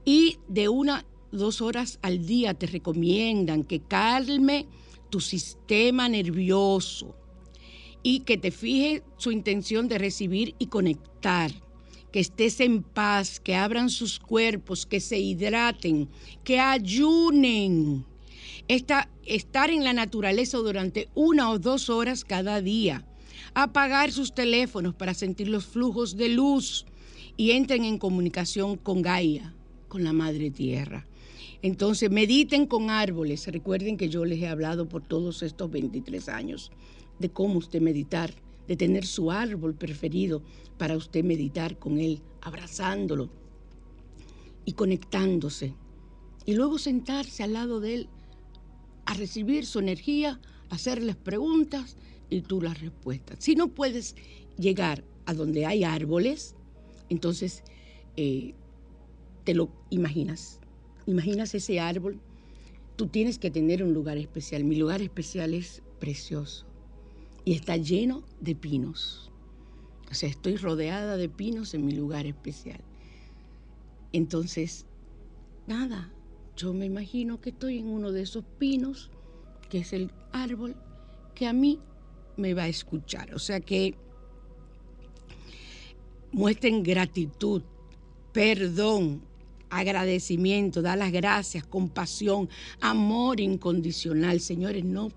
Y 0.06 0.38
de 0.48 0.70
una 0.70 1.06
dos 1.32 1.62
horas 1.62 2.00
al 2.02 2.26
día 2.26 2.54
te 2.54 2.68
recomiendan 2.68 3.64
que 3.64 3.80
calme 3.82 4.68
tu 5.10 5.20
sistema 5.20 6.08
nervioso 6.10 7.16
y 8.04 8.22
que 8.22 8.38
te 8.38 8.52
fije 8.52 9.04
su 9.18 9.32
intención 9.32 9.88
de 9.88 9.98
recibir 9.98 10.56
y 10.60 10.68
conectar, 10.68 11.52
que 12.12 12.20
estés 12.20 12.60
en 12.60 12.82
paz, 12.82 13.40
que 13.40 13.56
abran 13.56 13.90
sus 13.90 14.20
cuerpos, 14.20 14.86
que 14.86 15.00
se 15.00 15.20
hidraten, 15.20 16.10
que 16.44 16.60
ayunen. 16.60 18.06
estar 18.68 19.70
en 19.70 19.84
la 19.84 19.94
naturaleza 19.94 20.58
durante 20.58 21.10
una 21.14 21.50
o 21.52 21.60
dos 21.60 21.90
horas 21.90 22.24
cada 22.24 22.62
día, 22.62 23.06
apagar 23.54 24.12
sus 24.12 24.34
teléfonos 24.34 24.96
para 24.96 25.14
sentir 25.14 25.50
los 25.50 25.66
flujos 25.66 26.16
de 26.16 26.30
luz 26.30 26.86
y 27.40 27.52
entren 27.52 27.86
en 27.86 27.98
comunicación 27.98 28.76
con 28.76 29.02
Gaia, 29.02 29.54
con 29.88 30.04
la 30.04 30.12
Madre 30.12 30.52
Tierra. 30.52 31.08
Entonces, 31.62 32.12
mediten 32.12 32.66
con 32.66 32.90
árboles. 32.90 33.48
Recuerden 33.48 33.96
que 33.96 34.10
yo 34.10 34.26
les 34.26 34.42
he 34.42 34.48
hablado 34.50 34.90
por 34.90 35.08
todos 35.08 35.42
estos 35.42 35.72
23 35.72 36.28
años 36.28 36.70
de 37.18 37.30
cómo 37.30 37.60
usted 37.60 37.80
meditar, 37.80 38.34
de 38.68 38.76
tener 38.76 39.06
su 39.06 39.32
árbol 39.32 39.74
preferido 39.74 40.44
para 40.78 40.98
usted 40.98 41.24
meditar 41.24 41.80
con 41.80 41.98
él, 41.98 42.22
abrazándolo 42.42 43.30
y 44.66 44.74
conectándose. 44.74 45.74
Y 46.46 46.56
luego 46.56 46.78
sentarse 46.78 47.44
al 47.44 47.54
lado 47.54 47.80
de 47.80 47.94
él 47.94 48.10
a 49.06 49.14
recibir 49.14 49.66
su 49.66 49.80
energía, 49.80 50.42
hacerles 50.70 51.16
preguntas 51.16 51.96
y 52.30 52.42
tú 52.42 52.62
las 52.62 52.82
respuestas. 52.82 53.38
Si 53.40 53.56
no 53.56 53.70
puedes 53.70 54.18
llegar 54.58 55.06
a 55.26 55.34
donde 55.34 55.66
hay 55.66 55.86
árboles, 55.86 56.58
entonces 57.10 57.64
eh, 58.18 58.54
te 59.44 59.54
lo 59.54 59.70
imaginas. 59.90 60.60
Imaginas 61.06 61.56
ese 61.56 61.80
árbol. 61.80 62.20
Tú 62.96 63.08
tienes 63.08 63.40
que 63.40 63.50
tener 63.50 63.84
un 63.84 63.94
lugar 63.94 64.18
especial. 64.18 64.64
Mi 64.64 64.76
lugar 64.76 65.02
especial 65.02 65.54
es 65.54 65.82
precioso 66.00 66.66
y 67.46 67.54
está 67.54 67.78
lleno 67.78 68.24
de 68.40 68.56
pinos. 68.56 69.32
O 70.12 70.14
sea, 70.14 70.30
estoy 70.30 70.56
rodeada 70.58 71.18
de 71.18 71.30
pinos 71.30 71.74
en 71.74 71.86
mi 71.86 71.94
lugar 71.94 72.26
especial. 72.26 72.82
Entonces, 74.12 74.86
nada, 75.68 76.12
yo 76.56 76.74
me 76.74 76.86
imagino 76.86 77.40
que 77.40 77.52
estoy 77.52 77.78
en 77.78 77.88
uno 77.88 78.12
de 78.12 78.24
esos 78.24 78.44
pinos, 78.58 79.12
que 79.70 79.80
es 79.80 79.94
el 79.94 80.12
árbol 80.32 80.76
que 81.36 81.48
a 81.48 81.54
mí 81.54 81.80
me 82.38 82.54
va 82.54 82.64
a 82.64 82.68
escuchar. 82.68 83.34
O 83.34 83.40
sea 83.40 83.60
que 83.62 83.96
muestren 86.32 86.84
gratitud, 86.84 87.62
perdón, 88.32 89.22
agradecimiento, 89.70 90.82
dar 90.82 90.98
las 90.98 91.12
gracias, 91.12 91.66
compasión, 91.66 92.50
amor 92.82 93.40
incondicional. 93.40 94.40
Señores, 94.40 94.84
no, 94.84 95.12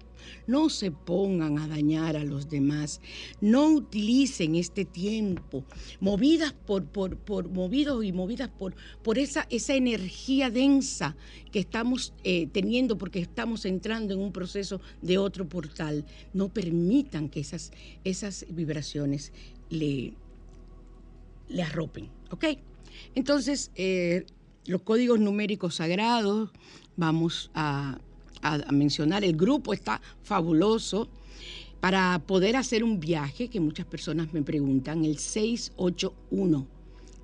no 0.46 0.68
se 0.68 0.90
pongan 0.90 1.58
a 1.58 1.66
dañar 1.66 2.16
a 2.16 2.24
los 2.24 2.48
demás. 2.48 3.00
No 3.40 3.68
utilicen 3.68 4.54
este 4.54 4.84
tiempo 4.84 5.64
movidas 6.00 6.52
por, 6.52 6.84
por, 6.84 7.16
por 7.16 7.48
movidos 7.48 8.04
y 8.04 8.12
movidas 8.12 8.50
por, 8.50 8.74
por 9.02 9.18
esa, 9.18 9.46
esa 9.50 9.74
energía 9.74 10.50
densa 10.50 11.16
que 11.50 11.60
estamos 11.60 12.12
eh, 12.24 12.48
teniendo 12.52 12.98
porque 12.98 13.20
estamos 13.20 13.64
entrando 13.64 14.14
en 14.14 14.20
un 14.20 14.32
proceso 14.32 14.80
de 15.00 15.18
otro 15.18 15.48
portal. 15.48 16.04
No 16.32 16.48
permitan 16.48 17.28
que 17.28 17.40
esas, 17.40 17.72
esas 18.04 18.46
vibraciones 18.50 19.32
le, 19.70 20.12
le 21.52 21.62
arropen. 21.62 22.08
¿Ok? 22.30 22.44
Entonces, 23.14 23.70
eh, 23.74 24.24
los 24.66 24.82
códigos 24.82 25.20
numéricos 25.20 25.76
sagrados, 25.76 26.50
vamos 26.96 27.50
a, 27.54 27.98
mencionar, 28.72 29.22
el 29.22 29.36
grupo 29.36 29.72
está 29.72 30.00
fabuloso 30.24 31.08
para 31.80 32.20
poder 32.26 32.56
hacer 32.56 32.82
un 32.82 32.98
viaje, 32.98 33.48
que 33.48 33.60
muchas 33.60 33.86
personas 33.86 34.32
me 34.32 34.42
preguntan, 34.42 35.04
el 35.04 35.18
681. 35.18 36.66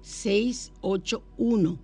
681. 0.02 1.78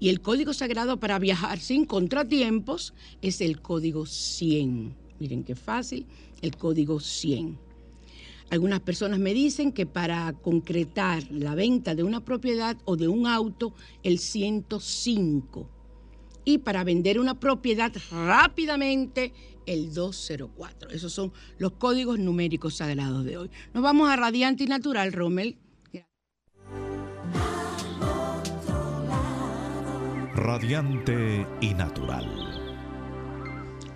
Y 0.00 0.08
el 0.08 0.20
código 0.20 0.52
sagrado 0.52 0.98
para 0.98 1.18
viajar 1.18 1.60
sin 1.60 1.84
contratiempos 1.84 2.94
es 3.22 3.40
el 3.40 3.60
código 3.60 4.06
100. 4.06 4.94
Miren 5.20 5.44
qué 5.44 5.54
fácil, 5.54 6.06
el 6.42 6.56
código 6.56 6.98
100. 6.98 7.63
Algunas 8.50 8.80
personas 8.80 9.18
me 9.18 9.34
dicen 9.34 9.72
que 9.72 9.86
para 9.86 10.32
concretar 10.32 11.24
la 11.30 11.54
venta 11.54 11.94
de 11.94 12.02
una 12.02 12.24
propiedad 12.24 12.76
o 12.84 12.96
de 12.96 13.08
un 13.08 13.26
auto, 13.26 13.74
el 14.02 14.18
105. 14.18 15.68
Y 16.44 16.58
para 16.58 16.84
vender 16.84 17.18
una 17.18 17.40
propiedad 17.40 17.92
rápidamente, 18.10 19.32
el 19.66 19.92
204. 19.94 20.90
Esos 20.90 21.12
son 21.12 21.32
los 21.58 21.72
códigos 21.72 22.18
numéricos 22.18 22.76
sagrados 22.76 23.24
de 23.24 23.38
hoy. 23.38 23.50
Nos 23.72 23.82
vamos 23.82 24.10
a 24.10 24.16
Radiante 24.16 24.64
y 24.64 24.66
Natural, 24.66 25.12
Rommel. 25.12 25.56
Radiante 30.36 31.46
y 31.62 31.72
Natural 31.72 32.43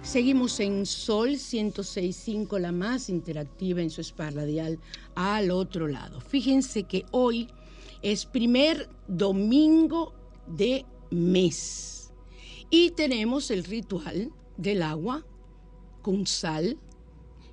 Seguimos 0.09 0.59
en 0.61 0.87
Sol 0.87 1.33
106.5, 1.33 2.59
la 2.59 2.73
más 2.73 3.11
interactiva 3.11 3.83
en 3.83 3.91
su 3.91 4.01
spa 4.01 4.31
radial, 4.31 4.79
al 5.15 5.51
otro 5.51 5.87
lado. 5.87 6.23
Fíjense 6.23 6.85
que 6.85 7.05
hoy 7.11 7.47
es 8.01 8.25
primer 8.25 8.89
domingo 9.07 10.15
de 10.47 10.87
mes 11.11 12.11
y 12.71 12.93
tenemos 12.93 13.51
el 13.51 13.65
ritual 13.65 14.33
del 14.57 14.83
agua 14.83 15.27
con 16.01 16.27
sal 16.27 16.79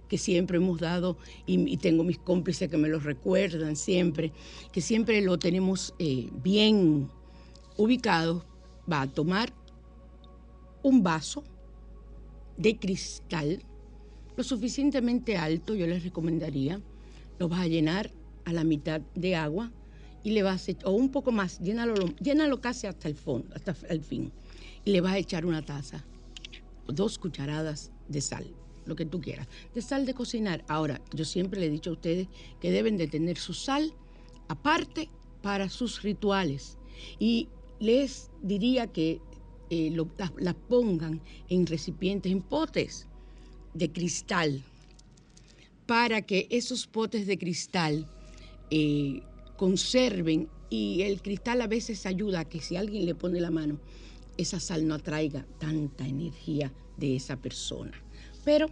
que 0.07 0.17
siempre 0.17 0.55
hemos 0.55 0.79
dado 0.79 1.17
y, 1.45 1.75
tengo 1.75 2.05
mis 2.05 2.19
cómplices 2.19 2.69
que 2.69 2.77
me 2.77 2.87
lo 2.87 3.01
recuerdan 3.01 3.75
siempre, 3.75 4.31
que 4.71 4.79
siempre 4.79 5.19
lo 5.19 5.37
tenemos 5.37 5.93
eh, 5.99 6.29
bien 6.41 7.09
ubicado. 7.75 8.45
Va 8.89 9.01
a 9.01 9.07
tomar 9.07 9.51
un 10.83 11.03
vaso 11.03 11.43
de 12.57 12.77
cristal, 12.77 13.63
lo 14.35 14.43
suficientemente 14.43 15.37
alto, 15.37 15.75
yo 15.75 15.87
les 15.87 16.03
recomendaría, 16.03 16.81
lo 17.39 17.49
vas 17.49 17.61
a 17.61 17.67
llenar 17.67 18.11
a 18.45 18.53
la 18.53 18.63
mitad 18.63 19.01
de 19.15 19.35
agua 19.35 19.71
y 20.23 20.31
le 20.31 20.43
vas 20.43 20.67
a 20.67 20.71
echar, 20.71 20.87
o 20.87 20.91
un 20.91 21.09
poco 21.11 21.31
más, 21.31 21.59
llénalo, 21.59 21.93
llénalo 22.21 22.61
casi 22.61 22.87
hasta 22.87 23.07
el 23.07 23.15
fondo, 23.15 23.55
hasta 23.55 23.75
el 23.89 24.01
fin, 24.01 24.31
y 24.83 24.91
le 24.91 25.01
vas 25.01 25.13
a 25.13 25.17
echar 25.17 25.45
una 25.45 25.63
taza, 25.63 26.05
dos 26.87 27.17
cucharadas 27.17 27.91
de 28.07 28.21
sal, 28.21 28.45
lo 28.85 28.95
que 28.95 29.05
tú 29.05 29.21
quieras, 29.21 29.47
de 29.73 29.81
sal 29.81 30.05
de 30.05 30.13
cocinar. 30.13 30.63
Ahora, 30.67 31.01
yo 31.13 31.25
siempre 31.25 31.59
le 31.59 31.67
he 31.67 31.69
dicho 31.69 31.89
a 31.89 31.93
ustedes 31.93 32.27
que 32.59 32.71
deben 32.71 32.97
de 32.97 33.07
tener 33.07 33.37
su 33.37 33.53
sal 33.53 33.93
aparte 34.47 35.09
para 35.41 35.69
sus 35.69 36.01
rituales. 36.01 36.77
Y 37.19 37.49
les 37.79 38.29
diría 38.41 38.87
que 38.87 39.21
eh, 39.69 39.95
las 40.37 40.55
pongan 40.67 41.21
en 41.49 41.65
recipientes, 41.65 42.31
en 42.31 42.41
potes 42.41 43.07
de 43.73 43.91
cristal, 43.91 44.63
para 45.85 46.21
que 46.21 46.47
esos 46.49 46.87
potes 46.87 47.27
de 47.27 47.37
cristal 47.37 48.07
eh, 48.69 49.21
conserven 49.57 50.49
y 50.69 51.01
el 51.03 51.21
cristal 51.21 51.61
a 51.61 51.67
veces 51.67 52.05
ayuda 52.05 52.41
a 52.41 52.45
que 52.45 52.59
si 52.59 52.75
alguien 52.75 53.05
le 53.05 53.15
pone 53.15 53.39
la 53.39 53.51
mano, 53.51 53.79
esa 54.37 54.59
sal 54.59 54.87
no 54.87 54.95
atraiga 54.95 55.45
tanta 55.59 56.07
energía 56.07 56.73
de 56.97 57.15
esa 57.15 57.37
persona. 57.37 57.91
Pero, 58.43 58.67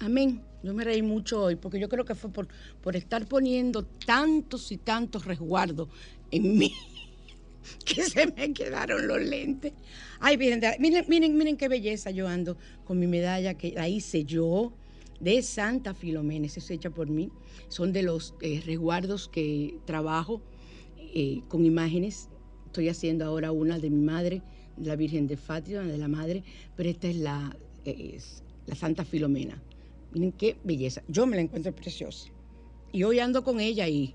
amén, 0.00 0.42
yo 0.62 0.74
me 0.74 0.84
reí 0.84 1.02
mucho 1.02 1.42
hoy 1.42 1.56
porque 1.56 1.78
yo 1.78 1.88
creo 1.88 2.04
que 2.04 2.14
fue 2.14 2.30
por, 2.30 2.48
por 2.80 2.96
estar 2.96 3.26
poniendo 3.26 3.84
tantos 3.84 4.72
y 4.72 4.78
tantos 4.78 5.24
resguardos 5.24 5.88
en 6.30 6.58
mí 6.58 6.72
que 7.84 8.02
se 8.02 8.26
me 8.26 8.52
quedaron 8.52 9.06
los 9.06 9.20
lentes. 9.20 9.72
Ay, 10.20 10.36
miren, 10.36 10.60
miren, 10.78 11.36
miren, 11.36 11.56
qué 11.56 11.68
belleza 11.68 12.10
yo 12.10 12.28
ando 12.28 12.56
con 12.84 12.98
mi 12.98 13.06
medalla 13.06 13.54
que 13.54 13.72
la 13.72 13.88
hice 13.88 14.24
yo 14.24 14.72
de 15.20 15.42
Santa 15.42 15.94
Filomena, 15.94 16.46
es 16.46 16.70
hecha 16.70 16.90
por 16.90 17.08
mí. 17.08 17.30
Son 17.68 17.92
de 17.92 18.02
los 18.02 18.34
eh, 18.40 18.62
resguardos 18.64 19.28
que 19.28 19.78
trabajo 19.84 20.42
eh, 21.14 21.42
con 21.48 21.64
imágenes. 21.64 22.28
Estoy 22.66 22.88
haciendo 22.88 23.24
ahora 23.24 23.52
una 23.52 23.78
de 23.78 23.90
mi 23.90 24.02
madre, 24.02 24.42
la 24.76 24.96
Virgen 24.96 25.26
de 25.26 25.36
Fátima, 25.36 25.82
de 25.82 25.98
la 25.98 26.08
madre, 26.08 26.42
pero 26.76 26.90
esta 26.90 27.08
es 27.08 27.16
la, 27.16 27.56
la 28.66 28.74
Santa 28.74 29.04
Filomena. 29.04 29.62
Miren 30.12 30.32
qué 30.32 30.56
belleza. 30.64 31.02
Yo 31.08 31.26
me 31.26 31.36
la 31.36 31.42
encuentro 31.42 31.74
preciosa. 31.74 32.28
Y 32.92 33.02
hoy 33.02 33.18
ando 33.18 33.42
con 33.42 33.60
ella 33.60 33.88
y 33.88 34.14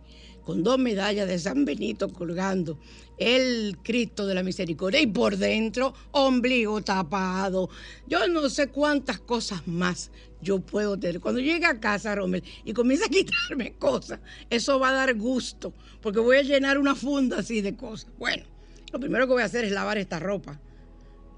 con 0.50 0.64
dos 0.64 0.80
medallas 0.80 1.28
de 1.28 1.38
San 1.38 1.64
Benito 1.64 2.12
colgando, 2.12 2.80
el 3.20 3.78
Cristo 3.84 4.26
de 4.26 4.34
la 4.34 4.42
Misericordia 4.42 5.00
y 5.00 5.06
por 5.06 5.38
dentro 5.38 5.94
ombligo 6.10 6.82
tapado. 6.82 7.70
Yo 8.08 8.28
no 8.28 8.50
sé 8.50 8.70
cuántas 8.70 9.20
cosas 9.20 9.68
más 9.68 10.10
yo 10.42 10.60
puedo 10.60 10.98
tener. 10.98 11.20
Cuando 11.20 11.40
llegue 11.40 11.68
a 11.68 11.80
casa, 11.80 12.16
Rommel, 12.16 12.44
y 12.66 12.74
comienza 12.74 13.06
a 13.06 13.10
quitarme 13.12 13.74
cosas, 13.74 14.22
eso 14.50 14.80
va 14.80 14.90
a 14.90 14.94
dar 14.94 15.14
gusto, 15.14 15.72
porque 16.02 16.20
voy 16.20 16.38
a 16.38 16.42
llenar 16.42 16.80
una 16.80 16.96
funda 16.96 17.38
así 17.38 17.62
de 17.62 17.76
cosas. 17.76 18.10
Bueno, 18.18 18.44
lo 18.92 19.00
primero 19.00 19.28
que 19.28 19.34
voy 19.34 19.44
a 19.44 19.46
hacer 19.46 19.66
es 19.66 19.72
lavar 19.72 20.00
esta 20.00 20.18
ropa, 20.18 20.60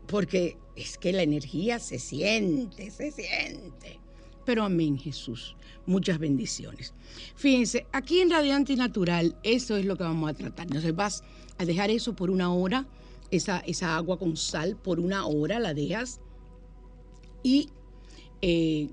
porque 0.08 0.56
es 0.78 0.97
que 0.97 1.12
la 1.12 1.24
energía 1.24 1.80
se 1.80 2.00
siente, 2.00 2.89
se 2.91 3.12
siente. 3.12 4.00
Pero 4.45 4.63
amén, 4.63 4.97
Jesús 4.97 5.58
muchas 5.86 6.20
bendiciones. 6.20 6.94
Fíjense, 7.36 7.88
aquí 7.91 8.20
en 8.20 8.30
Radiante 8.30 8.76
Natural, 8.76 9.36
eso 9.44 9.78
es 9.78 9.86
lo 9.86 9.96
que 9.98 10.04
vamos 10.04 10.30
a 10.30 10.34
tratar. 10.34 10.67
Entonces 10.67 10.96
vas 10.96 11.24
a 11.58 11.65
dejar 11.65 11.89
eso 11.89 12.15
por 12.15 12.30
una 12.30 12.54
hora, 12.54 12.86
esa, 13.30 13.60
esa 13.60 13.96
agua 13.96 14.17
con 14.20 14.36
sal 14.38 14.76
por 14.76 15.00
una 15.00 15.26
hora 15.26 15.60
la 15.60 15.74
dejas 15.74 16.20
y 17.44 17.70
eh, 18.41 18.89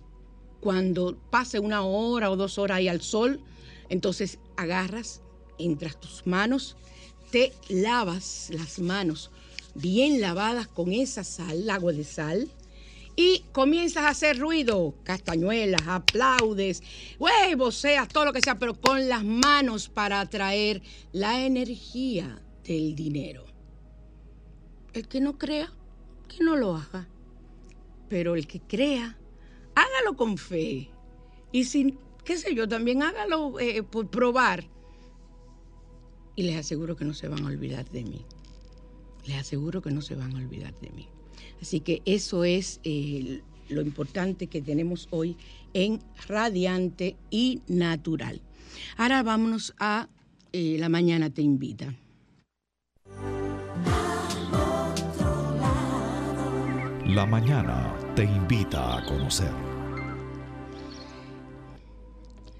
cuando 0.60 1.16
pase 1.30 1.58
una 1.58 1.82
hora 1.82 2.30
o 2.30 2.36
dos 2.36 2.58
horas 2.58 2.78
ahí 2.78 2.88
al 2.88 3.00
sol, 3.00 3.40
entonces 3.88 4.38
agarras, 4.56 5.22
entras 5.58 6.00
tus 6.00 6.26
manos, 6.26 6.76
te 7.30 7.52
lavas 7.68 8.50
las 8.52 8.78
manos 8.78 9.30
bien 9.74 10.20
lavadas 10.20 10.66
con 10.66 10.92
esa 10.92 11.24
sal, 11.24 11.68
agua 11.70 11.92
de 11.92 12.04
sal, 12.04 12.48
y 13.20 13.42
comienzas 13.50 14.04
a 14.04 14.10
hacer 14.10 14.38
ruido, 14.38 14.94
castañuelas, 15.02 15.82
aplaudes, 15.88 16.84
huevos, 17.18 17.74
seas, 17.74 18.06
todo 18.06 18.26
lo 18.26 18.32
que 18.32 18.40
sea, 18.40 18.60
pero 18.60 18.80
con 18.80 19.08
las 19.08 19.24
manos 19.24 19.88
para 19.88 20.20
atraer 20.20 20.82
la 21.10 21.44
energía 21.44 22.40
del 22.62 22.94
dinero. 22.94 23.44
El 24.92 25.08
que 25.08 25.20
no 25.20 25.36
crea, 25.36 25.72
que 26.28 26.44
no 26.44 26.54
lo 26.54 26.76
haga. 26.76 27.08
Pero 28.08 28.36
el 28.36 28.46
que 28.46 28.60
crea, 28.60 29.18
hágalo 29.74 30.16
con 30.16 30.38
fe. 30.38 30.88
Y 31.50 31.64
sin, 31.64 31.98
qué 32.24 32.36
sé 32.36 32.54
yo, 32.54 32.68
también 32.68 33.02
hágalo 33.02 33.58
eh, 33.58 33.82
por 33.82 34.08
probar. 34.08 34.64
y 36.36 36.44
les 36.44 36.56
aseguro 36.56 36.94
que 36.94 37.04
no 37.04 37.14
se 37.14 37.26
van 37.26 37.44
a 37.44 37.48
olvidar 37.48 37.90
de 37.90 38.04
mí. 38.04 38.24
Les 39.26 39.38
aseguro 39.38 39.82
que 39.82 39.90
no 39.90 40.02
se 40.02 40.14
van 40.14 40.36
a 40.36 40.38
olvidar 40.38 40.78
de 40.78 40.90
mí. 40.90 41.08
Así 41.60 41.80
que 41.80 42.02
eso 42.04 42.44
es 42.44 42.80
eh, 42.84 43.42
lo 43.68 43.82
importante 43.82 44.46
que 44.46 44.62
tenemos 44.62 45.08
hoy 45.10 45.36
en 45.74 46.00
Radiante 46.26 47.16
y 47.30 47.62
Natural. 47.66 48.40
Ahora 48.96 49.22
vámonos 49.22 49.74
a 49.78 50.08
eh, 50.52 50.76
La 50.78 50.88
Mañana 50.88 51.30
Te 51.30 51.42
Invita. 51.42 51.94
La 57.06 57.26
mañana 57.26 57.96
te 58.14 58.24
invita 58.24 58.98
a 58.98 59.04
conocer. 59.06 59.50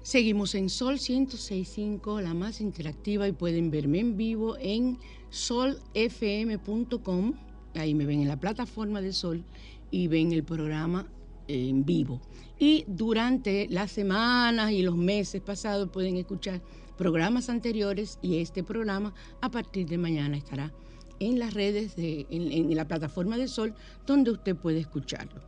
Seguimos 0.01 0.55
en 0.55 0.69
Sol 0.69 0.95
106.5, 0.95 2.19
la 2.19 2.33
más 2.33 2.61
interactiva, 2.61 3.27
y 3.27 3.31
pueden 3.31 3.69
verme 3.69 3.99
en 3.99 4.17
vivo 4.17 4.57
en 4.57 4.97
solfm.com. 5.29 5.93
Ahí 7.75 7.93
me 7.93 8.05
ven 8.05 8.21
en 8.21 8.27
la 8.27 8.39
plataforma 8.39 9.01
de 9.01 9.13
Sol 9.13 9.43
y 9.91 10.07
ven 10.07 10.31
el 10.31 10.43
programa 10.43 11.07
en 11.47 11.85
vivo. 11.85 12.21
Y 12.57 12.85
durante 12.87 13.67
las 13.69 13.91
semanas 13.91 14.71
y 14.71 14.81
los 14.81 14.95
meses 14.95 15.41
pasados 15.41 15.89
pueden 15.89 16.17
escuchar 16.17 16.61
programas 16.97 17.49
anteriores 17.49 18.19
y 18.21 18.37
este 18.37 18.63
programa 18.63 19.13
a 19.41 19.49
partir 19.49 19.87
de 19.87 19.97
mañana 19.97 20.37
estará 20.37 20.73
en 21.19 21.39
las 21.39 21.53
redes, 21.53 21.95
de, 21.95 22.27
en, 22.29 22.75
la 22.75 22.87
plataforma 22.87 23.37
de 23.37 23.47
Sol, 23.47 23.73
donde 24.05 24.31
usted 24.31 24.55
puede 24.55 24.79
escucharlo. 24.79 25.41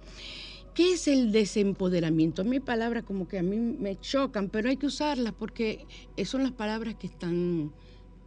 ¿Qué 0.73 0.93
es 0.93 1.07
el 1.07 1.31
desempoderamiento? 1.31 2.41
A 2.41 2.45
mí 2.45 2.59
palabras 2.59 3.03
como 3.03 3.27
que 3.27 3.39
a 3.39 3.43
mí 3.43 3.57
me 3.57 3.99
chocan, 3.99 4.49
pero 4.49 4.69
hay 4.69 4.77
que 4.77 4.85
usarlas 4.85 5.33
porque 5.33 5.85
son 6.23 6.43
las 6.43 6.53
palabras 6.53 6.95
que 6.95 7.07
están, 7.07 7.73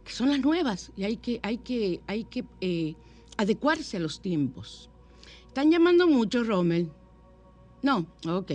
que 0.03 0.11
son 0.11 0.29
las 0.29 0.39
nuevas 0.39 0.91
y 0.95 1.03
hay 1.03 1.17
que, 1.17 1.39
hay 1.41 1.57
que, 1.57 2.01
hay 2.05 2.23
que 2.25 2.43
eh, 2.61 2.93
adecuarse 3.37 3.97
a 3.97 3.99
los 3.99 4.21
tiempos. 4.21 4.89
¿Están 5.47 5.71
llamando 5.71 6.07
mucho, 6.07 6.43
Rommel? 6.43 6.89
No, 7.81 8.05
ok. 8.27 8.51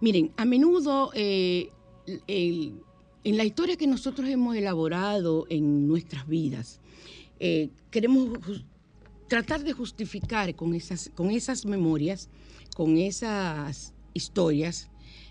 Miren, 0.00 0.32
a 0.36 0.44
menudo 0.44 1.10
eh, 1.14 1.70
en 2.06 3.36
la 3.36 3.44
historia 3.44 3.76
que 3.76 3.86
nosotros 3.86 4.28
hemos 4.28 4.56
elaborado 4.56 5.46
en 5.48 5.86
nuestras 5.86 6.26
vidas, 6.26 6.80
eh, 7.38 7.70
queremos 7.90 8.38
tratar 9.28 9.62
de 9.64 9.72
justificar 9.72 10.54
con 10.54 10.74
esas, 10.74 11.10
con 11.14 11.30
esas 11.30 11.64
memorias, 11.64 12.28
con 12.76 12.98
esas 12.98 13.94
historias. 14.14 14.88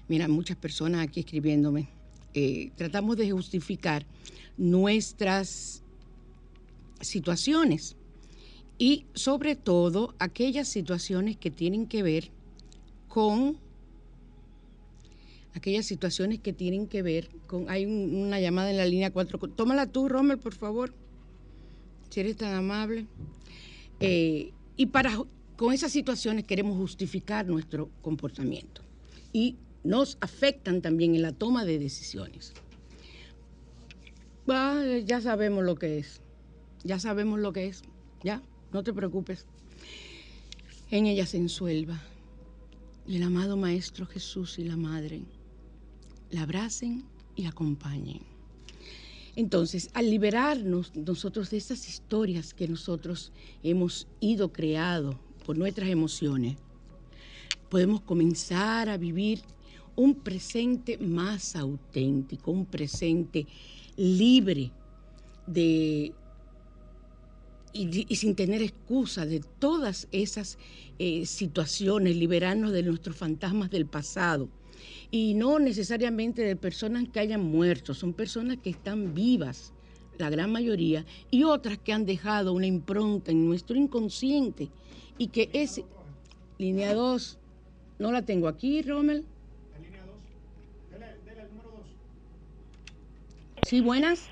Mira, 0.07 0.27
muchas 0.27 0.57
personas 0.57 1.07
aquí 1.07 1.19
escribiéndome. 1.19 1.89
eh, 2.33 2.71
tratamos 2.75 3.17
de 3.17 3.31
justificar 3.31 4.05
nuestras 4.57 5.83
situaciones 7.01 7.95
y 8.79 9.05
sobre 9.13 9.55
todo 9.55 10.15
aquellas 10.17 10.67
situaciones 10.67 11.37
que 11.37 11.51
tienen 11.51 11.85
que 11.85 12.01
ver 12.01 12.31
con 13.09 13.57
aquellas 15.53 15.85
situaciones 15.85 16.39
que 16.39 16.53
tienen 16.53 16.87
que 16.87 17.01
ver 17.01 17.29
con 17.45 17.69
hay 17.69 17.85
un- 17.85 18.15
una 18.15 18.39
llamada 18.39 18.71
en 18.71 18.77
la 18.77 18.85
línea 18.85 19.11
4 19.11 19.37
tómala 19.49 19.85
tú 19.87 20.07
Rommel 20.07 20.37
por 20.39 20.53
favor 20.55 20.93
si 22.09 22.21
eres 22.21 22.37
tan 22.37 22.53
amable. 22.53 23.05
Eh, 23.99 24.51
y 24.77 24.85
para 24.87 25.11
con 25.57 25.73
esas 25.73 25.91
situaciones 25.91 26.45
queremos 26.45 26.77
justificar 26.77 27.45
nuestro 27.45 27.89
comportamiento 28.01 28.81
y 29.33 29.57
nos 29.83 30.17
afectan 30.21 30.81
también 30.81 31.13
en 31.15 31.21
la 31.21 31.33
toma 31.33 31.65
de 31.65 31.77
decisiones. 31.77 32.53
Ya 35.05 35.21
sabemos 35.21 35.63
lo 35.65 35.75
que 35.75 35.99
es 35.99 36.21
ya 36.83 36.97
sabemos 36.97 37.39
lo 37.39 37.51
que 37.51 37.67
es 37.67 37.81
ya 38.23 38.41
no 38.71 38.83
te 38.83 38.93
preocupes 38.93 39.45
en 40.91 41.05
ella 41.05 41.25
se 41.25 41.37
ensuelva 41.37 42.01
y 43.07 43.17
el 43.17 43.23
amado 43.23 43.57
Maestro 43.57 44.07
Jesús 44.07 44.57
y 44.57 44.63
la 44.63 44.75
Madre 44.75 45.21
la 46.31 46.43
abracen 46.43 47.03
y 47.35 47.45
acompañen. 47.45 48.21
Entonces, 49.35 49.89
al 49.93 50.09
liberarnos 50.09 50.95
nosotros 50.95 51.51
de 51.51 51.57
esas 51.57 51.87
historias 51.87 52.53
que 52.53 52.67
nosotros 52.67 53.31
hemos 53.63 54.07
ido 54.19 54.51
creado 54.51 55.19
por 55.45 55.57
nuestras 55.57 55.89
emociones, 55.89 56.57
podemos 57.69 58.01
comenzar 58.01 58.89
a 58.89 58.97
vivir 58.97 59.41
un 59.95 60.15
presente 60.15 60.97
más 60.97 61.55
auténtico, 61.55 62.51
un 62.51 62.65
presente 62.65 63.45
libre 63.95 64.71
de 65.45 66.13
y, 67.73 68.15
sin 68.15 68.35
tener 68.35 68.61
excusa 68.61 69.25
de 69.25 69.41
todas 69.59 70.07
esas 70.11 70.57
eh, 70.97 71.25
situaciones, 71.25 72.15
liberarnos 72.15 72.71
de 72.71 72.83
nuestros 72.83 73.15
fantasmas 73.15 73.69
del 73.69 73.85
pasado. 73.85 74.49
Y 75.11 75.33
no 75.33 75.59
necesariamente 75.59 76.41
de 76.41 76.55
personas 76.55 77.07
que 77.09 77.19
hayan 77.19 77.43
muerto, 77.43 77.93
son 77.93 78.13
personas 78.13 78.57
que 78.57 78.69
están 78.69 79.13
vivas, 79.13 79.73
la 80.17 80.29
gran 80.29 80.51
mayoría, 80.51 81.05
y 81.31 81.43
otras 81.43 81.77
que 81.77 81.93
han 81.93 82.05
dejado 82.05 82.53
una 82.53 82.67
impronta 82.67 83.31
en 83.31 83.45
nuestro 83.45 83.77
inconsciente 83.77 84.69
y 85.17 85.27
que 85.27 85.49
es... 85.53 85.81
Línea 86.57 86.93
2, 86.93 87.39
no 87.99 88.11
la 88.11 88.21
tengo 88.23 88.49
aquí, 88.49 88.81
Rommel. 88.81 89.23
Sí, 93.65 93.79
buenas. 93.79 94.29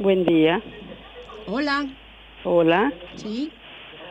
Buen 0.00 0.24
día. 0.24 0.62
Hola. 1.46 2.07
Hola. 2.44 2.92
Sí, 3.16 3.50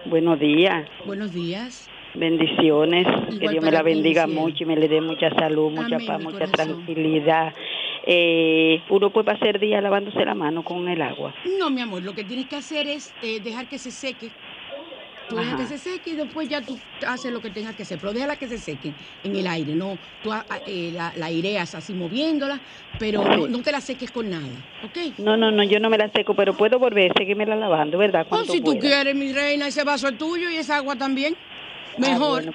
Buenos 0.05 0.39
días. 0.39 0.87
buenos 1.05 1.33
días. 1.33 1.89
Bendiciones. 2.13 3.05
que 3.39 3.47
Dios 3.49 3.63
me 3.63 3.71
la 3.71 3.83
bendiga 3.83 4.25
mucho 4.25 4.63
y 4.63 4.65
me 4.65 4.75
le 4.77 4.87
dé 4.87 5.01
mucha 5.01 5.29
salud, 5.35 5.69
mucha 5.71 5.95
Amén, 5.97 6.07
paz, 6.07 6.23
mucha 6.23 6.45
corazón. 6.45 6.85
tranquilidad. 6.85 7.53
Eh, 8.05 8.81
uno 8.89 9.09
puede 9.09 9.25
pasar 9.25 9.59
días 9.59 9.83
lavándose 9.83 10.23
la 10.23 10.33
mano 10.33 10.63
con 10.63 10.87
el 10.87 11.01
agua. 11.01 11.33
No, 11.59 11.69
mi 11.69 11.81
amor, 11.81 12.03
lo 12.03 12.13
que 12.13 12.23
tienes 12.23 12.47
que 12.47 12.55
hacer 12.55 12.87
es 12.87 13.13
eh, 13.21 13.41
dejar 13.41 13.67
que 13.67 13.77
se 13.77 13.91
seque. 13.91 14.29
Tú 15.29 15.35
dejas 15.35 15.59
que 15.59 15.65
se 15.65 15.77
seque 15.77 16.11
y 16.11 16.15
después 16.15 16.47
ya 16.47 16.61
tú 16.61 16.79
haces 17.05 17.31
lo 17.31 17.41
que 17.41 17.49
tengas 17.49 17.75
que 17.75 17.83
hacer. 17.83 17.99
Pero 17.99 18.13
déjala 18.13 18.37
que 18.37 18.47
se 18.47 18.57
seque 18.57 18.93
en 19.23 19.35
el 19.35 19.45
aire, 19.47 19.75
no. 19.75 19.97
Tú 20.23 20.31
ah, 20.31 20.45
ah, 20.49 20.59
eh, 20.65 20.91
la, 20.93 21.11
la 21.15 21.25
aireas 21.25 21.75
así 21.75 21.93
moviéndola, 21.93 22.59
pero 22.97 23.23
no, 23.23 23.47
no 23.47 23.61
te 23.61 23.71
la 23.71 23.81
seques 23.81 24.11
con 24.11 24.29
nada, 24.29 24.47
¿ok? 24.85 25.19
No, 25.19 25.35
no, 25.35 25.51
no, 25.51 25.63
yo 25.63 25.79
no 25.79 25.89
me 25.89 25.97
la 25.97 26.09
seco, 26.11 26.33
pero 26.33 26.55
puedo 26.55 26.79
volver, 26.79 27.11
seguirme 27.17 27.45
la 27.45 27.55
lavando, 27.55 27.97
¿verdad? 27.97 28.25
Cuando 28.27 28.51
si 28.51 28.59
tú 28.59 28.65
pueda. 28.65 28.79
quieres, 28.79 29.15
mi 29.15 29.33
reina, 29.33 29.67
ese 29.67 29.83
vaso 29.83 30.07
es 30.07 30.17
tuyo 30.17 30.49
y 30.49 30.55
esa 30.55 30.77
agua 30.77 30.95
también. 30.95 31.35
Ah, 31.35 31.99
Mejor. 31.99 32.43
bueno, 32.43 32.51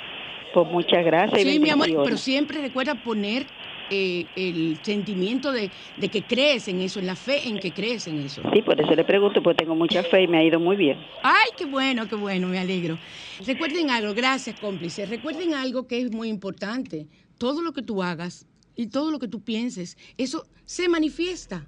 pues 0.54 0.66
muchas 0.68 1.04
gracias. 1.04 1.42
sí, 1.42 1.58
mi 1.58 1.70
amor, 1.70 1.88
pero 2.04 2.16
siempre 2.16 2.60
recuerda 2.60 2.94
poner 2.94 3.46
eh, 3.90 4.26
el 4.36 4.78
sentimiento 4.82 5.52
de, 5.52 5.70
de 5.96 6.08
que 6.08 6.22
crees 6.22 6.68
en 6.68 6.80
eso, 6.80 7.00
en 7.00 7.06
la 7.06 7.16
fe 7.16 7.48
en 7.48 7.58
que 7.58 7.72
crees 7.72 8.06
en 8.06 8.18
eso. 8.18 8.42
Sí, 8.52 8.62
por 8.62 8.80
eso 8.80 8.94
le 8.94 9.04
pregunto, 9.04 9.42
pues 9.42 9.56
tengo 9.56 9.74
mucha 9.74 10.02
fe 10.04 10.22
y 10.22 10.28
me 10.28 10.38
ha 10.38 10.44
ido 10.44 10.60
muy 10.60 10.76
bien. 10.76 10.98
Ay, 11.22 11.50
qué 11.56 11.64
bueno, 11.64 12.08
qué 12.08 12.14
bueno, 12.14 12.48
me 12.48 12.58
alegro. 12.58 12.98
Recuerden 13.46 13.90
algo, 13.90 14.14
gracias 14.14 14.58
cómplices, 14.60 15.08
recuerden 15.08 15.54
algo 15.54 15.86
que 15.86 16.00
es 16.00 16.12
muy 16.12 16.28
importante. 16.28 17.08
Todo 17.38 17.62
lo 17.62 17.72
que 17.72 17.82
tú 17.82 18.02
hagas 18.02 18.46
y 18.76 18.86
todo 18.86 19.10
lo 19.10 19.18
que 19.18 19.28
tú 19.28 19.40
pienses, 19.40 19.96
eso 20.16 20.46
se 20.64 20.88
manifiesta. 20.88 21.66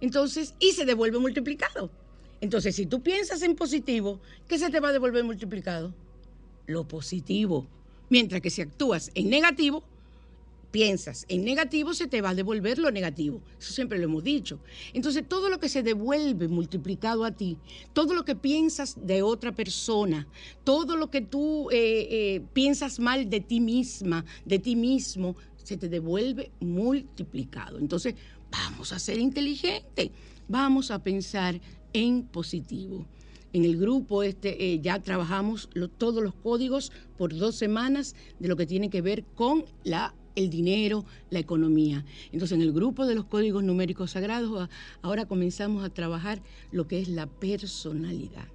Entonces, 0.00 0.54
y 0.58 0.72
se 0.72 0.84
devuelve 0.84 1.18
multiplicado. 1.18 1.90
Entonces, 2.40 2.74
si 2.74 2.86
tú 2.86 3.02
piensas 3.02 3.42
en 3.42 3.54
positivo, 3.54 4.20
¿qué 4.48 4.58
se 4.58 4.70
te 4.70 4.80
va 4.80 4.88
a 4.88 4.92
devolver 4.92 5.24
multiplicado? 5.24 5.94
Lo 6.66 6.88
positivo. 6.88 7.68
Mientras 8.08 8.40
que 8.40 8.50
si 8.50 8.62
actúas 8.62 9.10
en 9.14 9.28
negativo, 9.28 9.84
piensas 10.70 11.26
en 11.28 11.44
negativo, 11.44 11.94
se 11.94 12.06
te 12.06 12.22
va 12.22 12.30
a 12.30 12.34
devolver 12.34 12.78
lo 12.78 12.90
negativo. 12.90 13.42
Eso 13.58 13.72
siempre 13.72 13.98
lo 13.98 14.04
hemos 14.04 14.24
dicho. 14.24 14.60
Entonces, 14.92 15.24
todo 15.28 15.48
lo 15.48 15.58
que 15.58 15.68
se 15.68 15.82
devuelve 15.82 16.48
multiplicado 16.48 17.24
a 17.24 17.32
ti, 17.32 17.58
todo 17.92 18.14
lo 18.14 18.24
que 18.24 18.36
piensas 18.36 18.96
de 19.04 19.22
otra 19.22 19.52
persona, 19.52 20.26
todo 20.64 20.96
lo 20.96 21.10
que 21.10 21.20
tú 21.20 21.70
eh, 21.70 22.08
eh, 22.10 22.42
piensas 22.52 23.00
mal 23.00 23.28
de 23.28 23.40
ti 23.40 23.60
misma, 23.60 24.24
de 24.44 24.58
ti 24.58 24.76
mismo, 24.76 25.36
se 25.56 25.76
te 25.76 25.88
devuelve 25.88 26.50
multiplicado. 26.60 27.78
Entonces, 27.78 28.14
vamos 28.50 28.92
a 28.92 28.98
ser 28.98 29.18
inteligentes, 29.18 30.10
vamos 30.48 30.90
a 30.90 31.02
pensar 31.02 31.60
en 31.92 32.22
positivo. 32.22 33.06
En 33.52 33.64
el 33.64 33.76
grupo 33.76 34.22
este 34.22 34.72
eh, 34.72 34.80
ya 34.80 35.00
trabajamos 35.00 35.68
todos 35.98 36.22
los 36.22 36.34
códigos 36.34 36.92
por 37.18 37.34
dos 37.36 37.56
semanas 37.56 38.14
de 38.38 38.46
lo 38.46 38.56
que 38.56 38.66
tiene 38.66 38.90
que 38.90 39.02
ver 39.02 39.24
con 39.34 39.64
la 39.82 40.14
el 40.40 40.50
dinero, 40.50 41.04
la 41.30 41.38
economía. 41.38 42.04
Entonces, 42.32 42.56
en 42.56 42.62
el 42.62 42.72
grupo 42.72 43.06
de 43.06 43.14
los 43.14 43.26
códigos 43.26 43.62
numéricos 43.62 44.12
sagrados, 44.12 44.68
ahora 45.02 45.26
comenzamos 45.26 45.84
a 45.84 45.90
trabajar 45.90 46.42
lo 46.72 46.86
que 46.88 47.00
es 47.00 47.08
la 47.08 47.26
personalidad. 47.26 48.48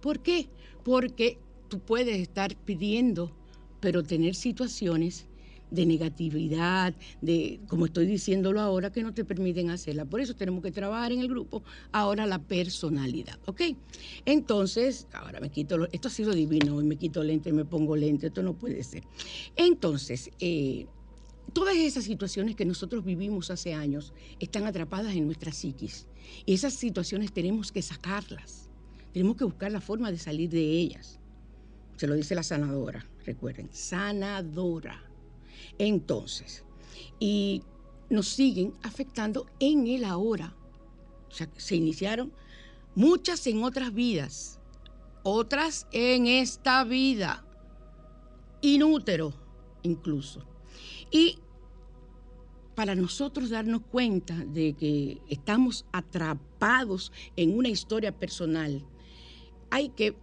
¿Por 0.00 0.20
qué? 0.20 0.48
Porque 0.82 1.38
tú 1.68 1.80
puedes 1.80 2.18
estar 2.20 2.56
pidiendo, 2.56 3.32
pero 3.80 4.02
tener 4.02 4.34
situaciones 4.34 5.26
de 5.70 5.86
negatividad, 5.86 6.94
de, 7.20 7.60
como 7.68 7.86
estoy 7.86 8.06
diciéndolo 8.06 8.60
ahora, 8.60 8.92
que 8.92 9.02
no 9.02 9.12
te 9.12 9.24
permiten 9.24 9.70
hacerla. 9.70 10.04
Por 10.04 10.20
eso 10.20 10.34
tenemos 10.34 10.62
que 10.62 10.70
trabajar 10.70 11.12
en 11.12 11.20
el 11.20 11.28
grupo 11.28 11.62
ahora 11.92 12.26
la 12.26 12.38
personalidad, 12.38 13.38
¿ok? 13.46 13.62
Entonces, 14.24 15.08
ahora 15.12 15.40
me 15.40 15.50
quito, 15.50 15.88
esto 15.90 16.08
ha 16.08 16.10
sido 16.10 16.32
divino, 16.32 16.76
hoy 16.76 16.84
me 16.84 16.96
quito 16.96 17.22
lente, 17.24 17.52
me 17.52 17.64
pongo 17.64 17.96
lente, 17.96 18.28
esto 18.28 18.42
no 18.42 18.54
puede 18.54 18.82
ser. 18.84 19.02
Entonces, 19.56 20.30
eh, 20.38 20.86
todas 21.54 21.76
esas 21.76 22.04
situaciones 22.04 22.56
que 22.56 22.66
nosotros 22.66 23.04
vivimos 23.04 23.50
hace 23.50 23.72
años 23.72 24.12
están 24.40 24.66
atrapadas 24.66 25.14
en 25.14 25.24
nuestra 25.24 25.52
psiquis. 25.52 26.06
Y 26.44 26.52
esas 26.52 26.74
situaciones 26.74 27.32
tenemos 27.32 27.72
que 27.72 27.80
sacarlas. 27.80 28.68
Tenemos 29.12 29.36
que 29.36 29.44
buscar 29.44 29.70
la 29.70 29.80
forma 29.80 30.10
de 30.10 30.18
salir 30.18 30.50
de 30.50 30.60
ellas. 30.60 31.20
Se 31.96 32.08
lo 32.08 32.14
dice 32.14 32.34
la 32.34 32.42
sanadora, 32.42 33.06
recuerden, 33.24 33.70
sanadora. 33.72 35.00
Entonces, 35.78 36.64
y 37.20 37.62
nos 38.10 38.28
siguen 38.28 38.74
afectando 38.82 39.46
en 39.60 39.86
el 39.86 40.04
ahora. 40.04 40.54
O 41.30 41.32
sea, 41.32 41.48
se 41.56 41.76
iniciaron 41.76 42.32
muchas 42.96 43.46
en 43.46 43.62
otras 43.62 43.94
vidas, 43.94 44.58
otras 45.22 45.86
en 45.92 46.26
esta 46.26 46.82
vida, 46.82 47.44
inútero 48.60 49.32
incluso. 49.82 50.44
Y 51.12 51.38
para 52.74 52.94
nosotros 52.94 53.50
darnos 53.50 53.82
cuenta 53.90 54.34
de 54.46 54.74
que 54.74 55.20
estamos 55.28 55.84
atrapados 55.92 57.12
en 57.36 57.56
una 57.56 57.68
historia 57.68 58.12
personal, 58.12 58.84
hay 59.70 59.90
que, 59.90 60.16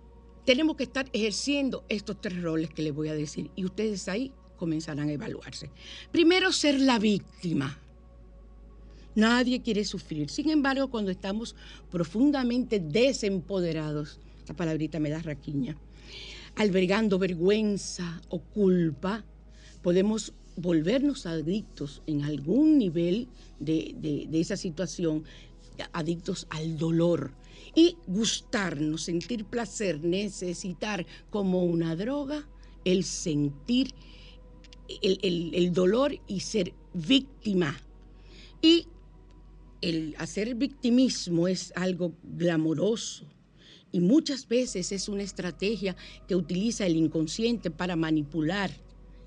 tenemos 0.46 0.76
que 0.76 0.84
estar 0.84 1.10
ejerciendo 1.14 1.84
estos 1.90 2.20
tres 2.20 2.42
roles 2.42 2.70
que 2.70 2.82
les 2.82 2.94
voy 2.94 3.10
a 3.10 3.14
decir 3.14 3.52
y 3.56 3.66
ustedes 3.66 4.08
ahí 4.08 4.32
comenzarán 4.58 5.10
a 5.10 5.14
evaluarse. 5.14 5.72
Primero, 6.12 6.52
ser 6.52 6.80
la 6.80 7.00
víctima. 7.00 7.80
Nadie 9.16 9.62
quiere 9.62 9.84
sufrir. 9.84 10.30
Sin 10.30 10.50
embargo, 10.50 10.90
cuando 10.90 11.12
estamos 11.12 11.56
profundamente 11.90 12.80
desempoderados, 12.80 14.20
esta 14.38 14.56
palabrita 14.56 15.00
me 15.00 15.10
da 15.10 15.20
raquiña, 15.22 15.78
albergando 16.56 17.20
vergüenza 17.20 18.22
o 18.30 18.40
culpa, 18.40 19.26
podemos 19.82 20.34
volvernos 20.62 21.26
adictos 21.26 22.02
en 22.08 22.24
algún 22.24 22.78
nivel 22.78 23.28
de, 23.60 23.96
de- 23.98 24.40
esa 24.40 24.58
situación, 24.58 25.24
adictos 25.94 26.48
al 26.50 26.78
dolor 26.78 27.34
y 27.76 27.98
gustarnos, 28.08 29.04
sentir 29.04 29.46
placer, 29.46 30.04
necesitar 30.04 31.06
como 31.30 31.64
una 31.64 31.96
droga 31.96 32.48
el 32.86 33.04
sentir 33.04 33.94
el, 35.02 35.20
el- 35.22 35.56
el 35.56 35.74
dolor 35.74 36.20
y 36.28 36.42
ser 36.42 36.74
víctima. 36.94 37.80
Y 38.62 38.88
el 39.82 40.16
hacer 40.20 40.54
victimismo 40.56 41.48
es 41.48 41.74
algo 41.76 42.14
glamoroso 42.24 43.26
y 43.92 44.00
muchas 44.00 44.48
veces 44.48 44.92
es 44.92 45.10
una 45.10 45.24
estrategia 45.24 45.96
que 46.28 46.36
utiliza 46.36 46.86
el 46.86 46.96
inconsciente 46.96 47.72
para 47.72 47.96
manipular 47.96 48.72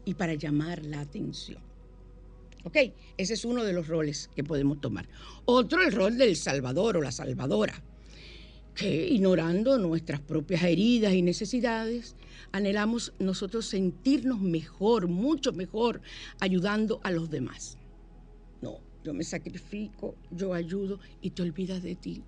y 0.04 0.14
para 0.14 0.34
llamar 0.34 0.84
la 0.84 1.00
atención. 1.00 1.62
¿Ok? 2.64 2.76
Ese 3.16 3.34
es 3.34 3.44
uno 3.44 3.62
de 3.62 3.72
los 3.72 3.88
roles 3.88 4.30
que 4.34 4.42
podemos 4.42 4.80
tomar. 4.80 5.06
Otro, 5.44 5.82
el 5.82 5.92
rol 5.92 6.16
del 6.16 6.34
salvador 6.36 6.96
o 6.96 7.02
la 7.02 7.12
salvadora, 7.12 7.82
que 8.74 9.06
ignorando 9.08 9.78
nuestras 9.78 10.20
propias 10.20 10.62
heridas 10.64 11.12
y 11.12 11.22
necesidades, 11.22 12.16
anhelamos 12.52 13.12
nosotros 13.18 13.66
sentirnos 13.66 14.40
mejor, 14.40 15.08
mucho 15.08 15.52
mejor, 15.52 16.00
ayudando 16.40 17.00
a 17.04 17.10
los 17.10 17.30
demás. 17.30 17.76
No, 18.62 18.78
yo 19.04 19.12
me 19.12 19.24
sacrifico, 19.24 20.16
yo 20.30 20.54
ayudo 20.54 20.98
y 21.20 21.30
te 21.30 21.42
olvidas 21.42 21.82
de 21.82 21.94
ti. 21.94 22.22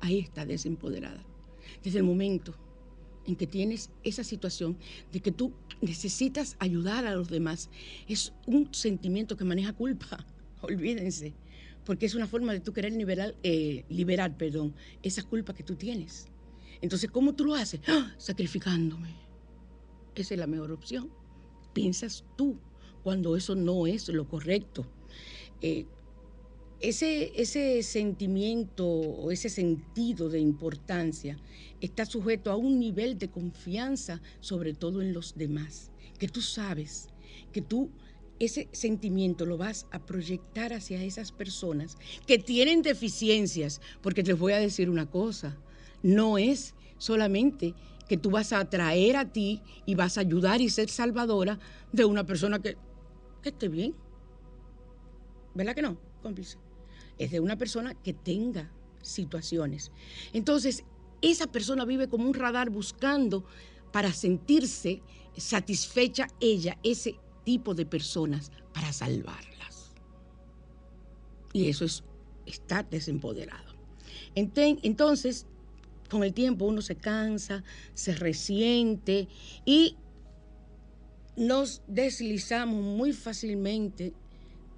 Ahí 0.00 0.20
está 0.20 0.46
desempoderada. 0.46 1.22
Desde 1.82 1.98
el 1.98 2.04
momento 2.04 2.54
en 3.26 3.36
que 3.36 3.46
tienes 3.46 3.90
esa 4.02 4.24
situación 4.24 4.76
de 5.12 5.20
que 5.20 5.32
tú 5.32 5.52
necesitas 5.84 6.56
ayudar 6.58 7.06
a 7.06 7.14
los 7.14 7.28
demás, 7.28 7.70
es 8.08 8.32
un 8.46 8.72
sentimiento 8.74 9.36
que 9.36 9.44
maneja 9.44 9.72
culpa. 9.72 10.26
Olvídense, 10.62 11.34
porque 11.84 12.06
es 12.06 12.14
una 12.14 12.26
forma 12.26 12.52
de 12.52 12.60
tú 12.60 12.72
querer 12.72 12.92
liberar, 12.92 13.34
eh, 13.42 13.84
liberar 13.88 14.36
perdón, 14.36 14.74
esa 15.02 15.22
culpa 15.22 15.54
que 15.54 15.62
tú 15.62 15.76
tienes. 15.76 16.28
Entonces, 16.80 17.10
¿cómo 17.10 17.34
tú 17.34 17.44
lo 17.44 17.54
haces? 17.54 17.80
¡Ah! 17.86 18.14
Sacrificándome. 18.18 19.14
Esa 20.14 20.34
es 20.34 20.40
la 20.40 20.46
mejor 20.46 20.72
opción. 20.72 21.10
Piensas 21.72 22.24
tú 22.36 22.58
cuando 23.02 23.36
eso 23.36 23.54
no 23.54 23.86
es 23.86 24.08
lo 24.08 24.26
correcto. 24.28 24.86
Eh, 25.60 25.86
ese, 26.80 27.32
ese 27.40 27.82
sentimiento 27.82 28.86
o 28.86 29.30
ese 29.30 29.48
sentido 29.48 30.28
de 30.28 30.40
importancia 30.40 31.38
está 31.80 32.04
sujeto 32.04 32.50
a 32.50 32.56
un 32.56 32.78
nivel 32.78 33.18
de 33.18 33.30
confianza, 33.30 34.20
sobre 34.40 34.74
todo 34.74 35.00
en 35.00 35.12
los 35.12 35.34
demás, 35.36 35.90
que 36.18 36.28
tú 36.28 36.40
sabes 36.40 37.08
que 37.52 37.62
tú 37.62 37.90
ese 38.40 38.68
sentimiento 38.72 39.46
lo 39.46 39.56
vas 39.56 39.86
a 39.90 40.04
proyectar 40.04 40.72
hacia 40.72 41.02
esas 41.02 41.32
personas 41.32 41.96
que 42.26 42.38
tienen 42.38 42.82
deficiencias, 42.82 43.80
porque 44.02 44.22
les 44.22 44.38
voy 44.38 44.52
a 44.52 44.58
decir 44.58 44.90
una 44.90 45.06
cosa, 45.06 45.56
no 46.02 46.36
es 46.36 46.74
solamente 46.98 47.74
que 48.08 48.16
tú 48.16 48.30
vas 48.30 48.52
a 48.52 48.60
atraer 48.60 49.16
a 49.16 49.32
ti 49.32 49.62
y 49.86 49.94
vas 49.94 50.18
a 50.18 50.22
ayudar 50.22 50.60
y 50.60 50.68
ser 50.68 50.90
salvadora 50.90 51.58
de 51.92 52.04
una 52.04 52.24
persona 52.26 52.60
que, 52.60 52.76
que 53.40 53.48
esté 53.48 53.68
bien. 53.68 53.94
¿Verdad 55.54 55.74
que 55.74 55.82
no, 55.82 55.96
cómplice? 56.20 56.58
Es 57.18 57.30
de 57.30 57.40
una 57.40 57.56
persona 57.56 57.94
que 57.94 58.12
tenga 58.12 58.70
situaciones. 59.02 59.92
Entonces, 60.32 60.84
esa 61.22 61.46
persona 61.46 61.84
vive 61.84 62.08
como 62.08 62.26
un 62.26 62.34
radar 62.34 62.70
buscando 62.70 63.44
para 63.92 64.12
sentirse 64.12 65.02
satisfecha 65.36 66.28
ella, 66.40 66.78
ese 66.82 67.16
tipo 67.44 67.74
de 67.74 67.86
personas, 67.86 68.50
para 68.72 68.92
salvarlas. 68.92 69.92
Y 71.52 71.68
eso 71.68 71.84
es 71.84 72.02
estar 72.46 72.88
desempoderado. 72.90 73.74
Entonces, 74.34 75.46
con 76.10 76.24
el 76.24 76.34
tiempo 76.34 76.64
uno 76.64 76.82
se 76.82 76.96
cansa, 76.96 77.62
se 77.94 78.14
resiente 78.14 79.28
y 79.64 79.96
nos 81.36 81.82
deslizamos 81.86 82.82
muy 82.82 83.12
fácilmente 83.12 84.12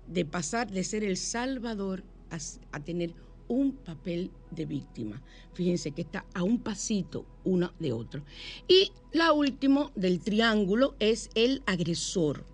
de 0.07 0.25
pasar 0.25 0.70
de 0.70 0.85
ser 0.85 1.05
el 1.05 1.16
salvador 1.16 2.05
a, 2.31 2.81
tener 2.81 3.12
un 3.49 3.73
papel 3.73 4.31
de 4.51 4.67
víctima. 4.67 5.23
Fíjense 5.55 5.93
que 5.93 6.03
está 6.03 6.25
a 6.35 6.43
un 6.43 6.59
pasito 6.59 7.25
uno 7.45 7.73
de 7.79 7.93
otro. 7.93 8.23
Y 8.69 8.93
la 9.12 9.33
última 9.33 9.91
del 9.95 10.21
triángulo 10.21 10.97
es 10.99 11.31
el 11.35 11.62
agresor. 11.67 12.45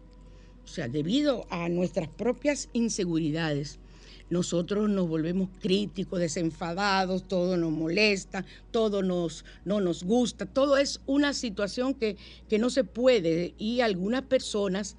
O 0.65 0.69
sea, 0.69 0.89
debido 0.89 1.47
a 1.51 1.69
nuestras 1.69 2.09
propias 2.09 2.69
inseguridades, 2.73 3.79
nosotros 4.31 4.89
nos 4.89 5.09
volvemos 5.09 5.51
críticos, 5.61 6.19
desenfadados, 6.19 7.29
todo 7.29 7.59
nos 7.59 7.71
molesta, 7.71 8.47
todo 8.71 9.03
nos, 9.03 9.45
no 9.67 9.81
nos 9.81 10.05
gusta, 10.05 10.47
todo 10.47 10.79
es 10.79 11.01
una 11.05 11.35
situación 11.35 11.95
que, 11.95 12.17
que 12.49 12.59
no 12.59 12.71
se 12.71 12.85
puede 12.85 13.55
y 13.59 13.81
algunas 13.81 14.23
personas 14.23 14.97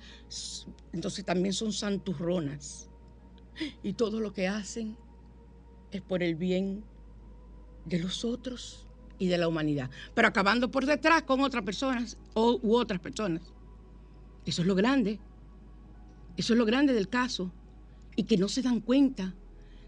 entonces 0.94 1.26
también 1.26 1.54
son 1.54 1.74
santurronas 1.74 2.90
y 3.84 3.94
todo 3.94 4.20
lo 4.20 4.34
que 4.34 4.48
hacen 4.48 4.98
es 5.92 6.02
por 6.02 6.24
el 6.24 6.36
bien 6.36 6.84
de 7.86 8.00
los 8.00 8.26
otros 8.26 8.88
y 9.20 9.28
de 9.28 9.38
la 9.38 9.48
humanidad, 9.48 9.90
pero 10.14 10.28
acabando 10.28 10.72
por 10.72 10.86
detrás 10.86 11.24
con 11.24 11.42
otras 11.42 11.64
personas 11.64 12.18
o, 12.34 12.60
u 12.62 12.76
otras 12.76 13.00
personas. 13.00 13.42
Eso 14.46 14.62
es 14.62 14.68
lo 14.68 14.76
grande. 14.76 15.20
Eso 16.36 16.54
es 16.54 16.60
lo 16.60 16.66
grande 16.66 16.94
del 16.94 17.08
caso. 17.08 17.52
Y 18.16 18.24
que 18.24 18.38
no 18.38 18.50
se 18.50 18.62
dan 18.62 18.82
cuenta 18.82 19.34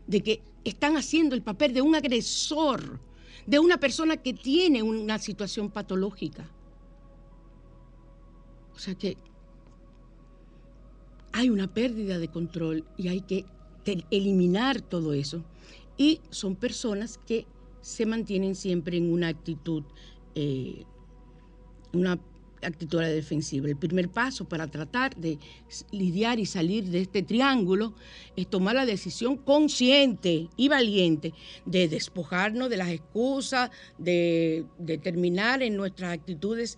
de 0.08 0.22
que 0.22 0.44
están 0.64 0.98
haciendo 0.98 1.36
el 1.36 1.42
papel 1.42 1.74
de 1.74 1.82
un 1.82 1.96
agresor, 1.96 3.00
de 3.46 3.60
una 3.60 3.78
persona 3.78 4.18
que 4.18 4.34
tiene 4.34 4.82
una 4.84 5.20
situación 5.20 5.70
patológica. 5.70 6.50
O 8.74 8.80
sea 8.80 8.96
que 8.96 9.18
hay 11.32 11.50
una 11.50 11.74
pérdida 11.74 12.18
de 12.18 12.30
control 12.30 12.86
y 12.98 13.10
hay 13.10 13.22
que 13.22 13.46
eliminar 14.12 14.82
todo 14.82 15.14
eso. 15.14 15.44
Y 15.98 16.22
son 16.30 16.56
personas 16.56 17.20
que 17.26 17.46
se 17.82 18.06
mantienen 18.06 18.56
siempre 18.56 18.98
en 18.98 19.12
una 19.12 19.28
actitud, 19.28 19.84
eh, 20.34 20.84
una 21.94 22.20
actitud 22.62 23.00
defensiva. 23.02 23.68
El 23.68 23.78
primer 23.78 24.10
paso 24.10 24.46
para 24.46 24.68
tratar 24.68 25.16
de 25.16 25.38
lidiar 25.92 26.40
y 26.40 26.46
salir 26.46 26.86
de 26.86 27.02
este 27.02 27.22
triángulo 27.22 27.94
es 28.36 28.48
tomar 28.48 28.76
la 28.76 28.86
decisión 28.86 29.38
consciente 29.38 30.50
y 30.58 30.68
valiente 30.68 31.34
de 31.66 31.88
despojarnos 31.88 32.70
de 32.70 32.78
las 32.78 32.90
excusas, 32.90 33.70
de, 33.98 34.66
de 34.80 34.98
terminar 34.98 35.62
en 35.62 35.78
nuestras 35.78 36.12
actitudes 36.12 36.78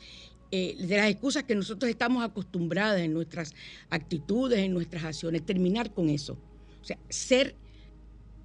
eh, 0.50 0.78
de 0.80 0.96
las 0.96 1.10
excusas 1.10 1.44
que 1.44 1.56
nosotros 1.56 1.90
estamos 1.90 2.24
acostumbradas 2.24 3.02
en 3.02 3.14
nuestras 3.14 3.54
actitudes, 3.90 4.60
en 4.60 4.74
nuestras 4.74 5.04
acciones, 5.04 5.46
terminar 5.46 5.94
con 5.94 6.10
eso. 6.10 6.38
Sea, 6.88 6.98
ser, 7.10 7.54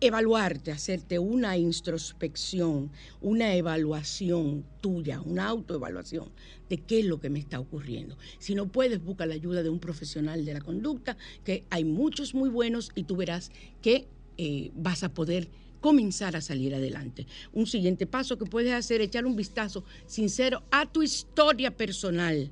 evaluarte, 0.01 0.73
hacerte 0.73 1.21
una 1.21 1.57
introspección, 1.57 2.91
una 3.21 3.55
evaluación 3.55 4.65
tuya, 4.81 5.21
una 5.21 5.47
autoevaluación 5.47 6.29
de 6.69 6.79
qué 6.79 6.99
es 6.99 7.07
lo 7.07 7.21
que 7.21 7.31
me 7.31 7.39
está 7.39 7.61
ocurriendo. 7.61 8.19
Si 8.41 8.57
no 8.57 8.67
puedes, 8.67 9.01
busca 9.01 9.27
la 9.27 9.35
ayuda 9.35 9.63
de 9.63 9.69
un 9.69 9.79
profesional 9.79 10.45
de 10.45 10.55
la 10.55 10.61
conducta, 10.61 11.17
que 11.45 11.65
hay 11.71 11.85
muchos 11.85 12.35
muy 12.35 12.49
buenos 12.49 12.91
y 12.97 13.05
tú 13.05 13.15
verás 13.15 13.53
que 13.81 14.09
eh, 14.39 14.73
vas 14.75 15.05
a 15.05 15.15
poder 15.15 15.49
comenzar 15.81 16.35
a 16.35 16.41
salir 16.41 16.75
adelante. 16.75 17.29
Un 17.53 17.69
siguiente 17.69 18.09
paso 18.09 18.39
que 18.39 18.45
puedes 18.45 18.73
hacer 18.73 19.01
es 19.03 19.07
echar 19.07 19.25
un 19.25 19.37
vistazo 19.37 19.85
sincero 20.07 20.65
a 20.73 20.91
tu 20.91 21.05
historia 21.05 21.77
personal. 21.77 22.51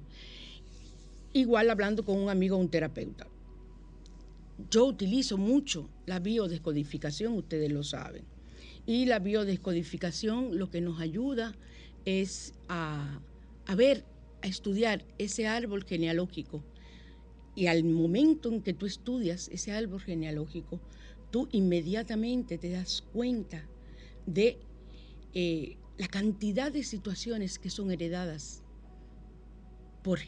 Igual 1.33 1.69
hablando 1.69 2.05
con 2.05 2.17
un 2.17 2.31
amigo 2.31 2.57
o 2.57 2.61
un 2.61 2.69
terapeuta. 2.69 3.27
Yo 4.69 4.85
utilizo 4.87 5.39
mucho 5.39 5.89
la 6.07 6.19
biodescodificación, 6.19 7.35
ustedes 7.35 7.71
lo 7.71 7.83
saben. 7.83 8.25
Y 8.87 9.07
la 9.07 9.19
biodescodificación 9.19 10.59
lo 10.59 10.71
que 10.71 10.81
nos 10.81 11.01
ayuda 11.01 11.55
es 12.05 12.55
a, 12.69 13.21
ver, 13.77 14.05
a 14.43 14.47
estudiar 14.47 15.05
ese 15.19 15.47
árbol 15.47 15.85
genealógico. 15.85 16.65
Y 17.55 17.67
al 17.67 17.85
momento 17.85 18.49
en 18.51 18.63
que 18.63 18.75
tú 18.75 18.87
estudias 18.87 19.49
ese 19.49 19.73
árbol 19.73 20.01
genealógico, 20.01 20.81
tú 21.31 21.49
inmediatamente 21.53 22.59
te 22.59 22.71
das 22.71 23.03
cuenta 23.13 23.69
de 24.27 24.59
eh, 25.35 25.77
la 25.99 26.09
cantidad 26.09 26.73
de 26.73 26.83
situaciones 26.83 27.59
que 27.59 27.71
son 27.71 27.91
heredadas 27.91 28.63
por 30.03 30.19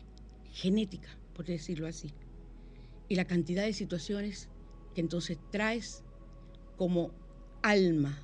genética, 0.52 1.08
por 1.34 1.46
decirlo 1.46 1.86
así, 1.86 2.12
y 3.12 3.14
la 3.14 3.26
cantidad 3.26 3.64
de 3.64 3.74
situaciones 3.74 4.48
que 4.94 5.02
entonces 5.02 5.38
traes 5.50 6.02
como 6.78 7.10
alma. 7.60 8.18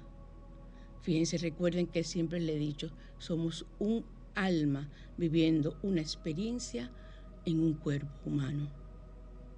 Fíjense, 1.03 1.36
recuerden 1.36 1.86
que 1.86 2.05
siempre 2.05 2.41
le 2.41 2.55
he 2.55 2.59
dicho, 2.59 2.91
somos 3.18 3.66
un 3.78 4.07
alma 4.34 4.91
viviendo 5.18 5.76
una 5.82 6.01
experiencia 6.01 6.91
en 7.45 7.61
un 7.61 7.74
cuerpo 7.74 8.09
humano, 8.24 8.70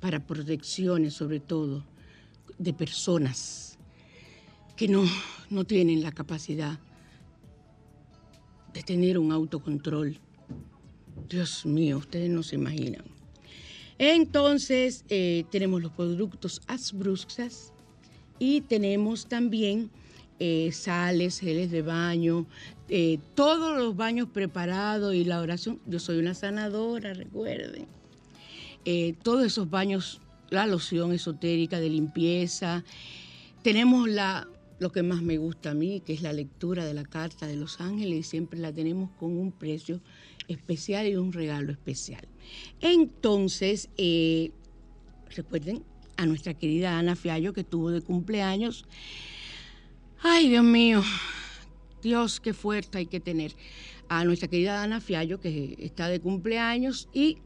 para 0.00 0.26
protecciones, 0.26 1.14
sobre 1.14 1.40
todo, 1.40 1.84
de 2.58 2.72
personas 2.72 3.78
que 4.76 4.88
no, 4.88 5.04
no 5.50 5.64
tienen 5.64 6.02
la 6.02 6.12
capacidad 6.12 6.78
de 8.72 8.82
tener 8.82 9.18
un 9.18 9.32
autocontrol. 9.32 10.18
Dios 11.28 11.66
mío, 11.66 11.98
ustedes 11.98 12.30
no 12.30 12.42
se 12.42 12.54
imaginan. 12.54 13.04
Entonces, 13.98 15.04
eh, 15.08 15.44
tenemos 15.50 15.82
los 15.82 15.90
productos 15.92 16.62
Asbruxas 16.68 17.72
y 18.38 18.60
tenemos 18.62 19.26
también 19.26 19.90
eh, 20.38 20.70
sales, 20.72 21.40
geles 21.40 21.70
de 21.70 21.82
baño, 21.82 22.46
eh, 22.88 23.18
todos 23.34 23.76
los 23.76 23.96
baños 23.96 24.28
preparados 24.32 25.14
y 25.14 25.24
la 25.24 25.40
oración. 25.40 25.80
Yo 25.86 25.98
soy 25.98 26.18
una 26.18 26.34
sanadora, 26.34 27.14
recuerden. 27.14 27.86
todos 29.22 29.44
esos 29.44 29.68
baños, 29.68 30.20
la 30.50 30.66
loción 30.66 31.12
esotérica 31.12 31.80
de 31.80 31.90
limpieza. 31.90 32.84
Tenemos 33.62 34.08
la, 34.08 34.48
lo 34.78 34.92
que 34.92 35.02
más 35.02 35.22
me 35.22 35.38
gusta 35.38 35.70
a 35.70 35.74
mí, 35.74 36.00
que 36.00 36.12
es 36.12 36.22
la 36.22 36.32
lectura 36.32 36.84
de 36.84 36.94
la 36.94 37.04
Carta 37.04 37.46
de 37.46 37.56
los 37.56 37.80
Ángeles, 37.80 38.18
y 38.18 38.22
siempre 38.22 38.58
la 38.58 38.72
tenemos 38.72 39.10
con 39.18 39.36
un 39.36 39.52
precio 39.52 40.00
especial 40.46 41.06
y 41.06 41.16
un 41.16 41.32
regalo 41.32 41.72
especial. 41.72 42.26
Entonces, 42.80 43.90
eh, 43.96 44.52
recuerden 45.34 45.82
a 46.18 46.26
nuestra 46.26 46.52
querida 46.52 46.98
Ana 46.98 47.16
Fiallo 47.16 47.54
que 47.54 47.64
tuvo 47.64 47.90
de 47.90 48.02
cumpleaños. 48.02 48.84
Ay, 50.20 50.48
Dios 50.48 50.64
mío, 50.64 51.04
Dios, 52.02 52.40
qué 52.40 52.52
fuerte 52.52 52.98
hay 52.98 53.06
que 53.06 53.20
tener. 53.20 53.54
A 54.08 54.24
nuestra 54.24 54.48
querida 54.48 54.82
Ana 54.82 55.00
Fiallo 55.00 55.40
que 55.40 55.76
está 55.78 56.08
de 56.08 56.18
cumpleaños 56.20 57.08
y 57.12 57.38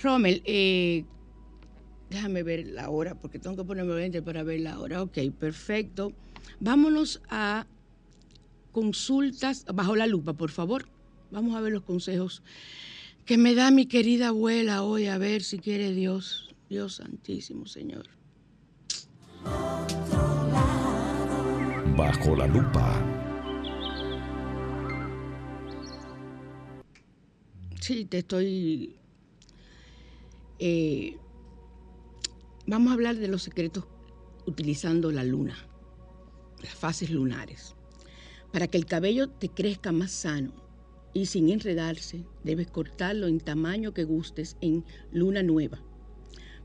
Rommel, 0.03 0.43
eh, 0.47 1.05
déjame 2.09 2.43
ver 2.43 2.67
la 2.69 2.89
hora 2.89 3.15
porque 3.15 3.39
tengo 3.39 3.57
que 3.57 3.65
ponerme 3.65 3.95
20 3.95 4.23
para 4.23 4.43
ver 4.43 4.61
la 4.61 4.81
hora. 4.81 5.03
Ok, 5.03 5.19
perfecto. 5.39 6.13
Vámonos 6.59 7.21
a 7.29 7.67
consultas 8.73 9.67
bajo 9.75 9.95
la 9.95 10.07
lupa, 10.07 10.33
por 10.33 10.51
favor. 10.51 10.89
Vamos 11.31 11.55
a 11.55 11.61
ver 11.61 11.73
los 11.73 11.83
consejos 11.83 12.43
que 13.27 13.37
me 13.37 13.55
da 13.55 13.71
mi 13.71 13.85
querida 13.85 14.29
abuela 14.29 14.83
hoy, 14.83 15.07
a 15.07 15.19
ver 15.19 15.43
si 15.43 15.59
quiere 15.59 15.93
Dios. 15.93 16.55
Dios 16.71 16.97
Santísimo, 16.97 17.67
Señor. 17.67 18.07
Bajo 21.95 22.37
la 22.37 22.47
lupa. 22.47 23.28
Sí, 27.89 28.05
te 28.05 28.19
estoy... 28.19 28.97
Eh, 30.59 31.17
vamos 32.67 32.91
a 32.91 32.93
hablar 32.93 33.17
de 33.17 33.29
los 33.29 33.43
secretos 33.43 33.87
utilizando 34.45 35.11
la 35.11 35.25
luna, 35.25 35.57
las 36.63 36.75
fases 36.75 37.09
lunares. 37.09 37.77
Para 38.53 38.67
que 38.67 38.77
el 38.77 38.85
cabello 38.85 39.31
te 39.31 39.49
crezca 39.49 39.91
más 39.91 40.13
sano 40.13 40.53
y 41.15 41.25
sin 41.25 41.49
enredarse, 41.49 42.27
debes 42.45 42.67
cortarlo 42.71 43.27
en 43.27 43.41
tamaño 43.41 43.95
que 43.95 44.05
gustes 44.05 44.59
en 44.61 44.85
luna 45.11 45.43
nueva 45.43 45.83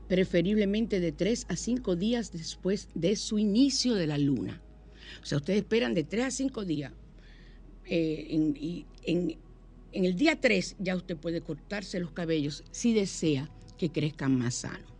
preferiblemente 0.08 1.00
de 1.00 1.12
tres 1.12 1.46
a 1.48 1.56
cinco 1.56 1.96
días 1.96 2.32
después 2.32 2.90
de 2.94 3.16
su 3.16 3.38
inicio 3.38 3.94
de 3.94 4.06
la 4.06 4.18
luna. 4.18 4.60
O 5.22 5.24
sea, 5.24 5.38
ustedes 5.38 5.60
esperan 5.60 5.94
de 5.94 6.04
tres 6.04 6.24
a 6.26 6.30
cinco 6.30 6.66
días. 6.66 6.92
Eh, 7.86 8.26
en, 9.06 9.38
el 10.02 10.16
día 10.16 10.40
3 10.40 10.76
ya 10.80 10.96
usted 10.96 11.16
puede 11.16 11.40
cortarse 11.40 12.00
los 12.00 12.10
cabellos 12.10 12.64
si 12.72 12.92
desea 12.92 13.48
que 13.78 13.90
crezcan 13.90 14.36
más 14.36 14.56
sano. 14.56 14.94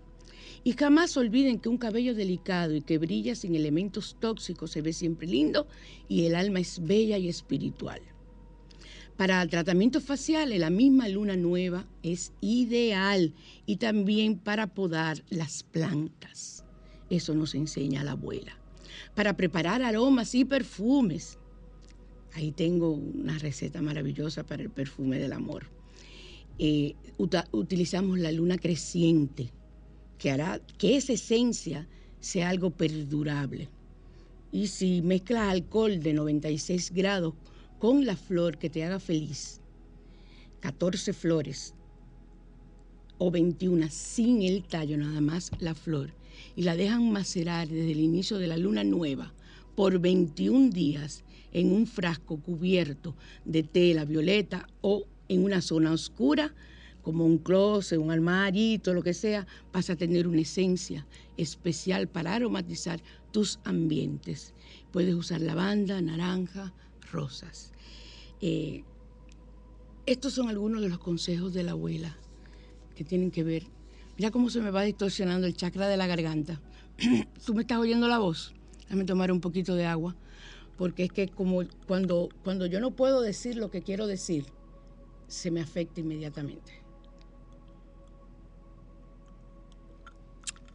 Y 0.63 0.73
jamás 0.73 1.17
olviden 1.17 1.59
que 1.59 1.69
un 1.69 1.77
cabello 1.77 2.15
delicado 2.15 2.75
y 2.75 2.81
que 2.81 2.99
brilla 2.99 3.35
sin 3.35 3.55
elementos 3.55 4.17
tóxicos 4.21 4.71
se 4.71 4.83
ve 4.83 4.93
siempre 4.93 5.27
lindo 5.27 5.67
y 6.09 6.27
el 6.27 6.35
alma 6.35 6.61
es 6.61 6.81
bella 6.83 7.19
y 7.19 7.29
espiritual. 7.29 8.01
Para 9.17 9.47
tratamientos 9.47 10.03
faciales, 10.03 10.59
la 10.59 10.71
misma 10.71 11.09
luna 11.09 11.37
nueva 11.37 11.87
es 12.03 12.33
ideal 12.41 13.33
y 13.67 13.77
también 13.77 14.39
para 14.39 14.69
podar 14.69 15.23
las 15.29 15.63
plantas. 15.63 16.65
Eso 17.11 17.35
nos 17.35 17.55
enseña 17.55 18.03
la 18.03 18.13
abuela. 18.13 18.59
Para 19.15 19.37
preparar 19.37 19.83
aromas 19.83 20.35
y 20.35 20.45
perfumes. 20.45 21.39
Ahí 22.35 22.51
tengo 22.51 22.91
una 22.91 23.39
receta 23.39 23.81
maravillosa 23.81 24.45
para 24.45 24.63
el 24.63 24.71
perfume 24.71 25.19
del 25.19 25.33
amor. 25.33 25.67
Eh, 26.59 26.95
utilizamos 27.53 28.19
la 28.19 28.33
luna 28.33 28.59
creciente, 28.59 29.51
que 30.19 30.31
hará 30.31 30.61
que 30.79 30.97
esa 30.97 31.13
esencia 31.13 31.89
sea 32.21 32.49
algo 32.49 32.71
perdurable. 32.71 33.69
Y 34.51 34.69
si 34.69 35.03
mezclas 35.03 35.49
alcohol 35.49 36.01
de 36.01 36.13
96 36.13 36.93
grados 36.93 37.35
con 37.79 38.05
la 38.05 38.17
flor 38.17 38.59
que 38.59 38.71
te 38.71 38.85
haga 38.85 39.01
feliz, 39.01 39.61
14 40.61 41.13
flores 41.13 41.75
o 43.19 43.31
21 43.31 43.89
sin 43.91 44.43
el 44.43 44.65
tallo, 44.65 44.97
nada 44.97 45.21
más 45.21 45.51
la 45.61 45.75
flor, 45.75 46.13
y 46.57 46.63
la 46.63 46.77
dejan 46.77 47.13
macerar 47.13 47.69
desde 47.69 47.93
el 47.93 48.01
inicio 48.01 48.39
de 48.39 48.47
la 48.47 48.57
luna 48.57 48.83
nueva 48.85 49.33
por 49.75 49.99
21 49.99 50.71
días 50.71 51.24
en 51.55 51.73
un 51.73 51.87
frasco 51.87 52.37
cubierto 52.37 53.17
de 53.47 53.63
tela 53.63 54.05
violeta 54.05 54.69
o 54.83 55.07
en 55.29 55.45
una 55.45 55.63
zona 55.63 55.93
oscura, 55.93 56.55
como 57.01 57.25
un 57.25 57.39
closet, 57.39 57.99
un 57.99 58.11
armarito, 58.11 58.93
lo 58.93 59.03
que 59.03 59.15
sea, 59.15 59.47
vas 59.73 59.89
a 59.89 59.97
tener 59.97 60.27
una 60.27 60.41
esencia 60.41 61.07
especial 61.37 62.09
para 62.09 62.35
aromatizar 62.35 63.01
tus 63.31 63.61
ambientes. 63.65 64.55
Puedes 64.91 65.15
usar 65.15 65.41
lavanda, 65.41 66.01
naranja, 66.01 66.73
rosas. 67.13 67.73
Eh, 68.41 68.85
estos 70.07 70.35
son 70.35 70.49
algunos 70.49 70.83
de 70.83 70.89
los 70.89 70.99
consejos 70.99 71.55
de 71.55 71.63
la 71.63 71.73
abuela 71.73 72.17
que 72.95 73.05
tienen 73.05 73.31
que 73.31 73.45
ver. 73.45 73.65
Mira 74.17 74.31
cómo 74.31 74.51
se 74.51 74.61
me 74.61 74.71
va 74.71 74.83
distorsionando 74.83 75.47
el 75.47 75.57
chakra 75.57 75.89
de 75.89 75.97
la 75.97 76.07
garganta. 76.07 76.61
¿Tú 77.47 77.55
me 77.55 77.63
estás 77.63 77.79
oyendo 77.79 78.09
la 78.09 78.19
voz? 78.19 78.55
Déjame 78.83 79.05
tomar 79.05 79.33
un 79.33 79.41
poquito 79.41 79.75
de 79.75 79.87
agua, 79.87 80.17
porque 80.77 81.05
es 81.05 81.13
que 81.13 81.29
como 81.29 81.63
cuando, 81.87 82.29
cuando 82.43 82.67
yo 82.67 82.81
no 82.81 82.91
puedo 82.93 83.21
decir 83.21 83.57
lo 83.57 83.71
que 83.71 83.83
quiero 83.83 84.07
decir, 84.07 84.47
se 85.29 85.51
me 85.51 85.61
afecta 85.61 86.01
inmediatamente. 86.01 86.73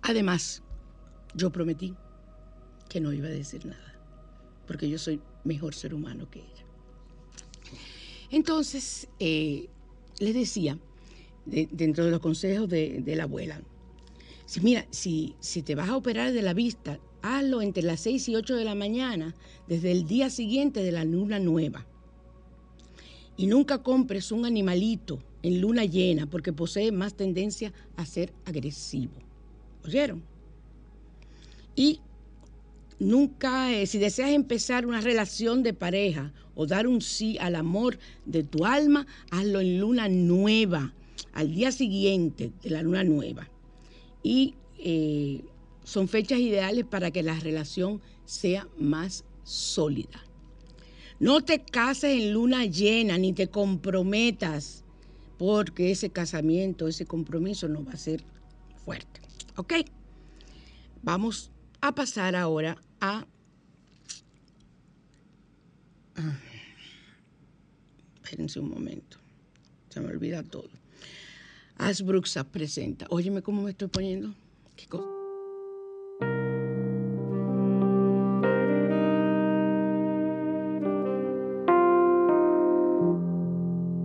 Además, 0.01 0.63
yo 1.35 1.51
prometí 1.51 1.95
que 2.87 2.99
no 2.99 3.13
iba 3.13 3.27
a 3.27 3.31
decir 3.31 3.65
nada, 3.65 3.99
porque 4.65 4.89
yo 4.89 4.97
soy 4.97 5.21
mejor 5.43 5.75
ser 5.75 5.93
humano 5.93 6.29
que 6.29 6.39
ella. 6.39 6.65
Entonces, 8.31 9.07
eh, 9.19 9.69
les 10.19 10.33
decía, 10.33 10.77
de- 11.45 11.69
dentro 11.71 12.05
de 12.05 12.11
los 12.11 12.19
consejos 12.19 12.69
de, 12.69 13.01
de 13.01 13.15
la 13.15 13.23
abuela, 13.23 13.61
si 14.45 14.61
mira, 14.61 14.87
si, 14.89 15.35
si 15.39 15.61
te 15.61 15.75
vas 15.75 15.89
a 15.89 15.95
operar 15.95 16.31
de 16.33 16.41
la 16.41 16.53
vista, 16.53 16.99
hazlo 17.21 17.61
entre 17.61 17.83
las 17.83 18.01
6 18.01 18.29
y 18.29 18.35
8 18.35 18.55
de 18.55 18.65
la 18.65 18.75
mañana, 18.75 19.35
desde 19.67 19.91
el 19.91 20.05
día 20.05 20.29
siguiente 20.29 20.83
de 20.83 20.91
la 20.91 21.03
luna 21.03 21.39
nueva. 21.39 21.85
Y 23.37 23.47
nunca 23.47 23.83
compres 23.83 24.31
un 24.31 24.45
animalito 24.45 25.19
en 25.43 25.61
luna 25.61 25.85
llena 25.85 26.25
porque 26.25 26.53
posee 26.53 26.91
más 26.91 27.13
tendencia 27.13 27.71
a 27.95 28.05
ser 28.05 28.33
agresivo. 28.45 29.13
¿Oyeron? 29.85 30.23
Y 31.75 32.01
nunca, 32.99 33.71
eh, 33.71 33.87
si 33.87 33.97
deseas 33.97 34.31
empezar 34.31 34.85
una 34.85 35.01
relación 35.01 35.63
de 35.63 35.73
pareja 35.73 36.33
o 36.55 36.65
dar 36.65 36.87
un 36.87 37.01
sí 37.01 37.37
al 37.39 37.55
amor 37.55 37.97
de 38.25 38.43
tu 38.43 38.65
alma, 38.65 39.07
hazlo 39.31 39.61
en 39.61 39.79
luna 39.79 40.09
nueva, 40.09 40.93
al 41.31 41.53
día 41.53 41.71
siguiente 41.71 42.51
de 42.61 42.69
la 42.69 42.83
luna 42.83 43.05
nueva. 43.05 43.49
Y 44.21 44.55
eh, 44.77 45.41
son 45.89 46.07
fechas 46.07 46.37
ideales 46.37 46.85
para 46.85 47.09
que 47.09 47.23
la 47.23 47.39
relación 47.39 47.99
sea 48.23 48.67
más 48.77 49.25
sólida. 49.43 50.23
No 51.19 51.41
te 51.41 51.63
cases 51.63 52.11
en 52.11 52.31
luna 52.31 52.65
llena 52.65 53.17
ni 53.17 53.33
te 53.33 53.47
comprometas 53.47 54.83
porque 55.39 55.89
ese 55.89 56.11
casamiento, 56.11 56.87
ese 56.87 57.07
compromiso 57.07 57.67
no 57.67 57.83
va 57.83 57.93
a 57.93 57.97
ser 57.97 58.23
fuerte. 58.85 59.21
¿Ok? 59.55 59.73
Vamos 61.01 61.49
a 61.81 61.95
pasar 61.95 62.35
ahora 62.35 62.77
a... 63.01 63.25
Ah, 66.17 66.37
Espérense 68.23 68.59
un 68.59 68.69
momento. 68.69 69.17
Se 69.89 69.99
me 70.01 70.09
olvida 70.09 70.43
todo. 70.43 70.69
Asbruxa 71.77 72.43
presenta. 72.43 73.07
Óyeme 73.09 73.41
cómo 73.41 73.63
me 73.63 73.71
estoy 73.71 73.87
poniendo. 73.87 74.35
¿Qué 74.75 74.85
cosa? 74.85 75.18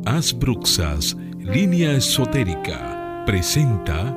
Asbruxas, 0.07 1.16
línea 1.38 1.96
esotérica, 1.96 3.22
presenta 3.24 4.14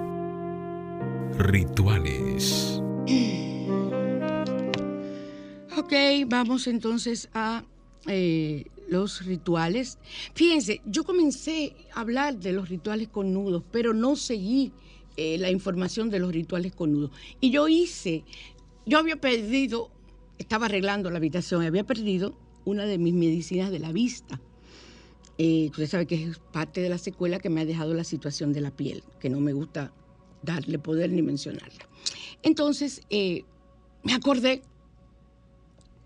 Rituales. 1.37 2.81
Ok, 5.77 5.93
vamos 6.27 6.67
entonces 6.67 7.29
a 7.33 7.63
eh, 8.05 8.65
los 8.89 9.25
rituales. 9.25 9.97
Fíjense, 10.33 10.81
yo 10.85 11.05
comencé 11.05 11.73
a 11.93 12.01
hablar 12.01 12.37
de 12.37 12.51
los 12.51 12.67
rituales 12.67 13.07
con 13.07 13.33
nudos, 13.33 13.63
pero 13.71 13.93
no 13.93 14.17
seguí 14.17 14.73
eh, 15.15 15.37
la 15.37 15.51
información 15.51 16.09
de 16.09 16.19
los 16.19 16.33
rituales 16.33 16.75
con 16.75 16.91
nudos. 16.91 17.11
Y 17.39 17.49
yo 17.49 17.69
hice, 17.69 18.25
yo 18.85 18.97
había 18.97 19.21
perdido, 19.21 19.89
estaba 20.37 20.65
arreglando 20.65 21.09
la 21.09 21.17
habitación, 21.17 21.63
había 21.63 21.85
perdido 21.85 22.37
una 22.65 22.83
de 22.83 22.97
mis 22.97 23.13
medicinas 23.13 23.71
de 23.71 23.79
la 23.79 23.93
vista. 23.93 24.41
Eh, 25.37 25.67
usted 25.69 25.87
sabe 25.87 26.05
que 26.07 26.23
es 26.23 26.39
parte 26.39 26.81
de 26.81 26.89
la 26.89 26.97
secuela 26.97 27.39
que 27.39 27.49
me 27.49 27.61
ha 27.61 27.65
dejado 27.65 27.93
la 27.93 28.03
situación 28.03 28.53
de 28.53 28.61
la 28.61 28.71
piel, 28.71 29.03
que 29.19 29.29
no 29.29 29.39
me 29.39 29.53
gusta 29.53 29.93
darle 30.41 30.79
poder 30.79 31.11
ni 31.11 31.21
mencionarla. 31.21 31.87
Entonces, 32.43 33.01
eh, 33.09 33.43
me 34.03 34.13
acordé 34.13 34.63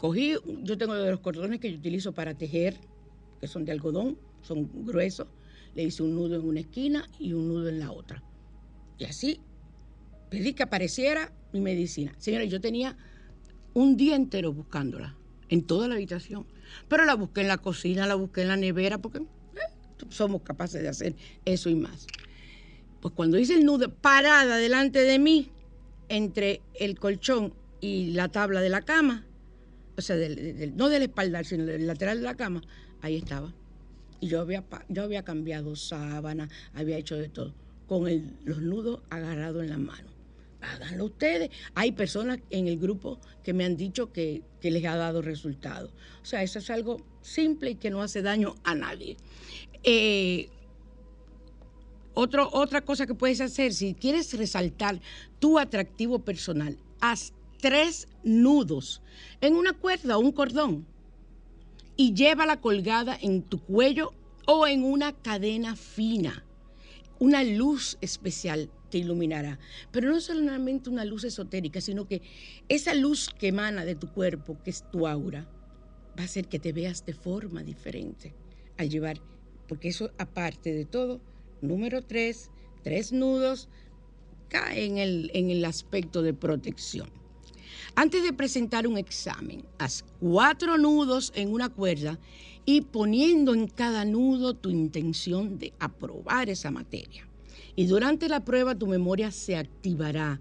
Cogí, 0.02 0.34
yo 0.64 0.80
tengo 0.80 0.96
de 0.96 1.12
los 1.12 1.20
cordones 1.20 1.60
que 1.60 1.72
yo 1.72 1.78
utilizo 1.78 2.12
para 2.12 2.34
tejer, 2.34 2.76
que 3.40 3.46
son 3.48 3.66
de 3.66 3.72
algodón, 3.72 4.18
son 4.42 4.68
gruesos. 4.84 5.28
Le 5.76 5.84
hice 5.84 6.02
un 6.02 6.16
nudo 6.16 6.38
en 6.38 6.48
una 6.48 6.62
esquina 6.62 7.08
y 7.20 7.34
un 7.34 7.48
nudo 7.48 7.70
en 7.70 7.78
la 7.78 7.92
otra. 7.92 8.24
Y 8.98 9.06
así 9.06 9.40
pedí 10.32 10.54
que 10.54 10.64
apareciera 10.64 11.32
mi 11.54 11.62
medicina. 11.62 12.16
Señores, 12.18 12.50
yo 12.50 12.60
tenía 12.60 12.98
un 13.76 13.96
día 13.96 14.16
entero 14.16 14.52
buscándola, 14.52 15.16
en 15.52 15.64
toda 15.64 15.88
la 15.88 15.96
habitación. 15.96 16.48
Pero 16.88 17.06
la 17.06 17.14
busqué 17.14 17.42
en 17.42 17.50
la 17.50 17.60
cocina, 17.60 18.08
la 18.08 18.16
busqué 18.16 18.42
en 18.42 18.48
la 18.48 18.58
nevera, 18.58 18.98
porque 18.98 19.20
eh, 19.20 19.24
somos 20.10 20.42
capaces 20.42 20.82
de 20.82 20.88
hacer 20.88 21.16
eso 21.46 21.70
y 21.70 21.76
más. 21.76 22.08
Pues 23.02 23.14
cuando 23.14 23.38
hice 23.38 23.54
el 23.56 23.66
nudo 23.66 23.94
parada 23.94 24.58
delante 24.58 25.00
de 25.00 25.20
mí, 25.20 25.52
entre 26.10 26.62
el 26.80 26.98
colchón 26.98 27.54
y 27.80 28.12
la 28.12 28.30
tabla 28.30 28.62
de 28.62 28.70
la 28.70 28.82
cama, 28.82 29.26
o 29.98 30.02
sea, 30.02 30.16
no 30.16 30.90
del 30.90 31.04
espaldar, 31.04 31.46
sino 31.46 31.66
del 31.66 31.86
lateral 31.86 32.18
de 32.20 32.24
la 32.24 32.36
cama, 32.36 32.62
ahí 33.02 33.18
estaba. 33.18 33.54
Y 34.22 34.28
yo 34.28 34.40
había, 34.40 34.64
yo 34.88 35.04
había 35.04 35.24
cambiado 35.24 35.76
sábana, 35.76 36.48
había 36.74 36.98
hecho 36.98 37.16
de 37.16 37.28
todo, 37.28 37.54
con 37.88 38.08
el- 38.08 38.38
los 38.46 38.62
nudos 38.62 39.02
agarrados 39.10 39.64
en 39.64 39.70
la 39.70 39.78
mano. 39.78 40.11
Háganlo 40.62 41.06
ustedes. 41.06 41.50
Hay 41.74 41.92
personas 41.92 42.40
en 42.50 42.68
el 42.68 42.78
grupo 42.78 43.20
que 43.44 43.54
me 43.54 43.66
han 43.66 43.76
dicho 43.78 44.12
que, 44.12 44.44
que 44.60 44.72
les 44.72 44.86
ha 44.86 44.96
dado 44.96 45.22
resultado. 45.22 45.92
O 46.22 46.26
sea, 46.26 46.44
eso 46.44 46.60
es 46.60 46.70
algo 46.70 46.98
simple 47.22 47.72
y 47.72 47.76
que 47.76 47.90
no 47.90 48.02
hace 48.02 48.22
daño 48.22 48.56
a 48.64 48.76
nadie. 48.76 49.18
Eh, 49.84 50.50
otro- 52.14 52.50
otra 52.54 52.82
cosa 52.82 53.08
que 53.08 53.16
puedes 53.16 53.42
hacer, 53.42 53.74
si 53.74 53.94
quieres 53.94 54.34
resaltar 54.38 55.02
tu 55.40 55.58
atractivo 55.58 56.20
personal, 56.20 56.78
haz 57.00 57.34
tres 57.60 58.08
nudos 58.24 59.02
en 59.40 59.56
una 59.56 59.74
cuerda 59.74 60.18
o 60.18 60.22
un 60.22 60.32
cordón 60.32 60.86
y 61.96 62.14
llévala 62.14 62.60
colgada 62.60 63.18
en 63.20 63.44
tu 63.44 63.60
cuello 63.64 64.14
o 64.46 64.68
en 64.68 64.84
una 64.84 65.14
cadena 65.14 65.76
fina. 65.76 66.44
Una 67.20 67.44
luz 67.44 67.98
especial 68.02 68.70
te 68.92 69.00
iluminará, 69.00 69.58
pero 69.92 70.12
no 70.12 70.22
solamente 70.22 70.92
una 70.92 71.06
luz 71.06 71.24
esotérica, 71.24 71.82
sino 71.82 72.08
que 72.08 72.22
esa 72.70 72.94
luz 72.94 73.30
que 73.40 73.48
emana 73.48 73.86
de 73.86 73.96
tu 73.96 74.12
cuerpo, 74.12 74.60
que 74.64 74.70
es 74.70 74.84
tu 74.92 75.08
aura, 75.08 75.50
va 76.18 76.22
a 76.22 76.26
hacer 76.26 76.48
que 76.48 76.60
te 76.60 76.74
veas 76.74 77.06
de 77.06 77.14
forma 77.14 77.64
diferente 77.64 78.36
al 78.78 78.90
llevar, 78.90 79.20
porque 79.68 79.88
eso 79.88 80.12
aparte 80.20 80.74
de 80.74 80.86
todo, 80.86 81.20
número 81.62 82.04
tres, 82.04 82.52
tres 82.84 83.12
nudos 83.12 83.70
cae 84.50 84.86
en 84.86 84.98
el, 84.98 85.32
en 85.34 85.50
el 85.50 85.66
aspecto 85.66 86.22
de 86.22 86.34
protección. 86.34 87.10
Antes 87.96 88.24
de 88.24 88.34
presentar 88.34 88.86
un 88.86 88.98
examen, 88.98 89.66
haz 89.78 90.04
cuatro 90.20 90.78
nudos 90.78 91.32
en 91.36 91.52
una 91.52 91.70
cuerda 91.70 92.20
y 92.66 92.82
poniendo 92.82 93.54
en 93.54 93.68
cada 93.68 94.06
nudo 94.06 94.54
tu 94.54 94.70
intención 94.70 95.58
de 95.58 95.74
aprobar 95.80 96.50
esa 96.50 96.70
materia. 96.70 97.31
Y 97.82 97.88
durante 97.88 98.30
la 98.30 98.46
prueba 98.46 98.76
tu 98.76 98.86
memoria 98.86 99.32
se 99.32 99.58
activará, 99.58 100.40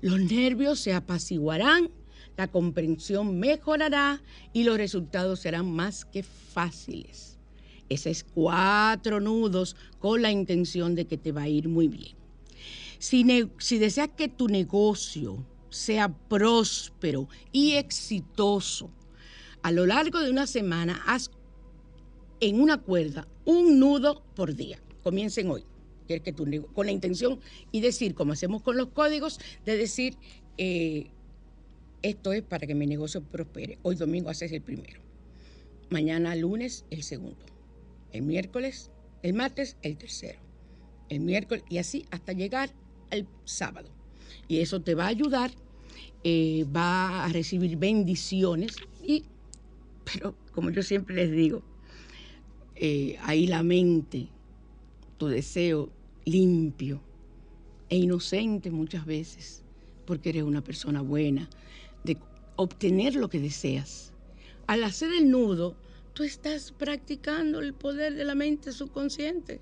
los 0.00 0.20
nervios 0.20 0.78
se 0.78 0.94
apaciguarán, 0.94 1.90
la 2.36 2.46
comprensión 2.46 3.40
mejorará 3.40 4.22
y 4.52 4.62
los 4.62 4.76
resultados 4.76 5.40
serán 5.40 5.72
más 5.72 6.04
que 6.04 6.22
fáciles. 6.22 7.36
Ese 7.88 8.10
es 8.10 8.22
cuatro 8.22 9.18
nudos 9.18 9.74
con 9.98 10.22
la 10.22 10.30
intención 10.30 10.94
de 10.94 11.06
que 11.06 11.18
te 11.18 11.32
va 11.32 11.42
a 11.42 11.48
ir 11.48 11.68
muy 11.68 11.88
bien. 11.88 12.14
Si, 13.00 13.26
si 13.58 13.78
deseas 13.78 14.10
que 14.16 14.28
tu 14.28 14.46
negocio 14.46 15.44
sea 15.70 16.16
próspero 16.16 17.28
y 17.50 17.72
exitoso, 17.72 18.88
a 19.64 19.72
lo 19.72 19.84
largo 19.84 20.20
de 20.20 20.30
una 20.30 20.46
semana 20.46 21.02
haz 21.08 21.32
en 22.38 22.60
una 22.60 22.78
cuerda 22.78 23.26
un 23.44 23.80
nudo 23.80 24.22
por 24.36 24.54
día. 24.54 24.80
Comiencen 25.02 25.50
hoy. 25.50 25.64
Que 26.08 26.32
tu, 26.32 26.46
con 26.72 26.86
la 26.86 26.92
intención 26.92 27.38
y 27.70 27.82
decir, 27.82 28.14
como 28.14 28.32
hacemos 28.32 28.62
con 28.62 28.78
los 28.78 28.88
códigos, 28.88 29.38
de 29.66 29.76
decir, 29.76 30.16
eh, 30.56 31.10
esto 32.02 32.32
es 32.32 32.42
para 32.42 32.66
que 32.66 32.74
mi 32.74 32.86
negocio 32.86 33.22
prospere. 33.22 33.78
Hoy 33.82 33.96
domingo 33.96 34.30
haces 34.30 34.50
el 34.52 34.62
primero. 34.62 35.02
Mañana 35.90 36.34
lunes 36.34 36.86
el 36.90 37.02
segundo. 37.02 37.44
El 38.12 38.22
miércoles, 38.22 38.90
el 39.22 39.34
martes 39.34 39.76
el 39.82 39.98
tercero. 39.98 40.38
El 41.10 41.20
miércoles 41.20 41.62
y 41.68 41.76
así 41.76 42.06
hasta 42.10 42.32
llegar 42.32 42.70
al 43.10 43.26
sábado. 43.44 43.90
Y 44.48 44.60
eso 44.60 44.80
te 44.80 44.94
va 44.94 45.04
a 45.04 45.08
ayudar, 45.08 45.50
eh, 46.24 46.64
va 46.74 47.24
a 47.24 47.28
recibir 47.28 47.76
bendiciones 47.76 48.76
y, 49.02 49.24
pero 50.04 50.34
como 50.52 50.70
yo 50.70 50.82
siempre 50.82 51.14
les 51.16 51.32
digo, 51.32 51.62
eh, 52.76 53.16
ahí 53.22 53.46
la 53.46 53.62
mente, 53.62 54.28
tu 55.18 55.26
deseo 55.26 55.90
limpio 56.30 57.00
e 57.88 57.96
inocente 57.96 58.70
muchas 58.70 59.06
veces, 59.06 59.62
porque 60.06 60.30
eres 60.30 60.42
una 60.42 60.62
persona 60.62 61.00
buena, 61.00 61.48
de 62.04 62.18
obtener 62.56 63.14
lo 63.14 63.28
que 63.28 63.40
deseas. 63.40 64.12
Al 64.66 64.84
hacer 64.84 65.12
el 65.12 65.30
nudo, 65.30 65.76
tú 66.12 66.22
estás 66.22 66.72
practicando 66.72 67.60
el 67.60 67.72
poder 67.72 68.14
de 68.14 68.24
la 68.24 68.34
mente 68.34 68.72
subconsciente. 68.72 69.60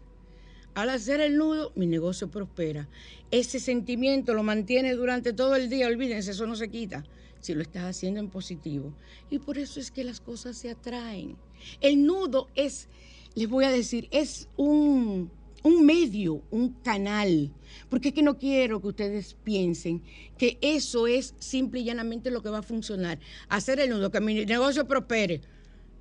Al 0.75 0.91
hacer 0.91 1.21
el 1.21 1.37
nudo, 1.39 1.73
mi 1.77 1.87
negocio 1.87 2.31
prospera. 2.31 2.89
Ese 3.31 3.61
sentimiento 3.61 4.35
lo 4.35 4.43
mantiene 4.43 4.95
durante 4.95 5.33
todo 5.33 5.55
el 5.57 5.71
día, 5.71 5.87
olvídense, 5.87 6.33
eso 6.33 6.47
no 6.47 6.57
se 6.57 6.69
quita 6.69 7.05
si 7.41 7.55
lo 7.55 7.63
estás 7.63 7.85
haciendo 7.85 8.19
en 8.19 8.29
positivo. 8.29 8.93
Y 9.31 9.39
por 9.39 9.57
eso 9.57 9.79
es 9.79 9.93
que 9.93 10.03
las 10.03 10.21
cosas 10.21 10.57
se 10.57 10.71
atraen. 10.71 11.37
El 11.81 12.05
nudo 12.05 12.49
es, 12.57 12.89
les 13.37 13.49
voy 13.49 13.65
a 13.65 13.71
decir, 13.71 14.09
es 14.11 14.49
un, 14.57 15.31
un 15.67 15.85
medio, 15.85 16.43
un 16.51 16.75
canal. 16.83 17.51
Porque 17.89 18.09
es 18.09 18.15
que 18.15 18.23
no 18.23 18.39
quiero 18.39 18.81
que 18.81 18.89
ustedes 18.89 19.35
piensen 19.43 20.03
que 20.39 20.59
eso 20.61 21.07
es 21.07 21.35
simple 21.39 21.81
y 21.81 21.85
llanamente 21.85 22.31
lo 22.31 22.43
que 22.43 22.51
va 22.51 22.59
a 22.59 22.63
funcionar. 22.63 23.19
Hacer 23.49 23.81
el 23.81 23.91
nudo, 23.91 24.11
que 24.11 24.21
mi 24.21 24.45
negocio 24.45 24.87
prospere 24.87 25.41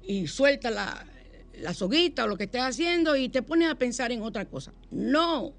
y 0.07 0.27
suelta 0.27 0.69
la, 0.69 1.05
la 1.61 1.73
soguita 1.73 2.25
o 2.25 2.27
lo 2.27 2.37
que 2.37 2.43
estés 2.43 2.61
haciendo 2.61 3.15
y 3.15 3.29
te 3.29 3.41
pones 3.41 3.69
a 3.69 3.75
pensar 3.75 4.11
en 4.11 4.21
otra 4.21 4.45
cosa. 4.45 4.71
No, 4.91 5.53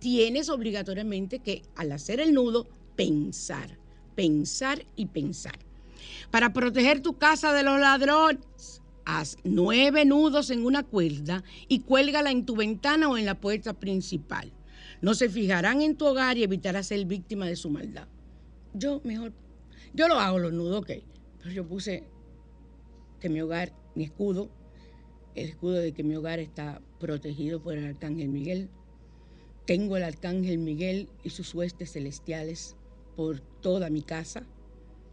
tienes 0.00 0.48
obligatoriamente 0.48 1.38
que 1.38 1.62
al 1.76 1.92
hacer 1.92 2.20
el 2.20 2.34
nudo 2.34 2.66
pensar, 2.96 3.78
pensar 4.16 4.84
y 4.96 5.06
pensar. 5.06 5.58
Para 6.32 6.52
proteger 6.52 7.00
tu 7.00 7.16
casa 7.18 7.52
de 7.52 7.62
los 7.62 7.78
ladrones, 7.78 8.82
haz 9.04 9.36
nueve 9.44 10.04
nudos 10.04 10.50
en 10.50 10.64
una 10.64 10.82
cuerda 10.82 11.44
y 11.68 11.80
cuélgala 11.80 12.30
en 12.30 12.46
tu 12.46 12.56
ventana 12.56 13.08
o 13.08 13.16
en 13.16 13.26
la 13.26 13.40
puerta 13.40 13.74
principal. 13.74 14.52
No 15.00 15.14
se 15.14 15.28
fijarán 15.28 15.82
en 15.82 15.96
tu 15.96 16.06
hogar 16.06 16.38
y 16.38 16.42
evitarás 16.42 16.86
ser 16.86 17.04
víctima 17.04 17.46
de 17.46 17.56
su 17.56 17.70
maldad. 17.70 18.08
Yo 18.72 19.00
mejor, 19.04 19.32
yo 19.92 20.08
lo 20.08 20.18
hago 20.18 20.38
los 20.38 20.52
nudos, 20.52 20.80
ok, 20.80 20.90
pero 21.38 21.50
yo 21.50 21.66
puse 21.66 22.04
que 23.20 23.28
mi 23.28 23.40
hogar, 23.40 23.72
mi 23.94 24.04
escudo, 24.04 24.50
el 25.34 25.48
escudo 25.48 25.74
de 25.74 25.92
que 25.92 26.02
mi 26.02 26.14
hogar 26.16 26.38
está 26.38 26.80
protegido 26.98 27.62
por 27.62 27.76
el 27.76 27.84
Arcángel 27.84 28.28
Miguel. 28.28 28.68
Tengo 29.66 29.96
el 29.96 30.04
Arcángel 30.04 30.58
Miguel 30.58 31.08
y 31.22 31.30
sus 31.30 31.54
huestes 31.54 31.92
celestiales 31.92 32.76
por 33.16 33.40
toda 33.40 33.90
mi 33.90 34.02
casa. 34.02 34.44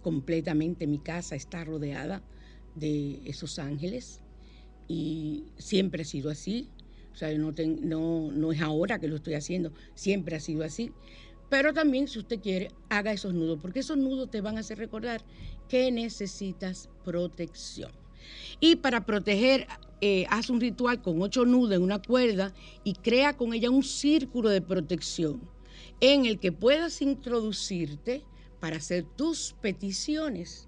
Completamente 0.01 0.87
mi 0.87 0.99
casa 0.99 1.35
está 1.35 1.63
rodeada 1.63 2.23
de 2.75 3.21
esos 3.25 3.59
ángeles 3.59 4.21
y 4.87 5.45
siempre 5.57 6.03
ha 6.03 6.05
sido 6.05 6.29
así. 6.29 6.69
O 7.13 7.15
sea, 7.15 7.35
no, 7.37 7.51
no, 7.81 8.31
no 8.31 8.51
es 8.51 8.61
ahora 8.61 8.99
que 8.99 9.07
lo 9.07 9.17
estoy 9.17 9.33
haciendo, 9.33 9.73
siempre 9.95 10.35
ha 10.35 10.39
sido 10.39 10.63
así. 10.63 10.91
Pero 11.49 11.73
también, 11.73 12.07
si 12.07 12.19
usted 12.19 12.39
quiere, 12.39 12.71
haga 12.89 13.11
esos 13.11 13.33
nudos, 13.33 13.59
porque 13.61 13.79
esos 13.79 13.97
nudos 13.97 14.31
te 14.31 14.39
van 14.39 14.55
a 14.55 14.61
hacer 14.61 14.77
recordar 14.77 15.21
que 15.67 15.91
necesitas 15.91 16.89
protección. 17.03 17.91
Y 18.61 18.77
para 18.77 19.05
proteger 19.05 19.67
eh, 19.99 20.25
haz 20.29 20.49
un 20.49 20.61
ritual 20.61 21.01
con 21.01 21.21
ocho 21.21 21.45
nudos 21.45 21.75
en 21.75 21.83
una 21.83 22.01
cuerda 22.01 22.53
y 22.83 22.93
crea 22.93 23.35
con 23.37 23.53
ella 23.53 23.69
un 23.69 23.83
círculo 23.83 24.49
de 24.49 24.61
protección 24.61 25.41
en 25.99 26.25
el 26.25 26.39
que 26.39 26.51
puedas 26.51 27.01
introducirte 27.01 28.23
para 28.59 28.77
hacer 28.77 29.03
tus 29.03 29.53
peticiones 29.61 30.67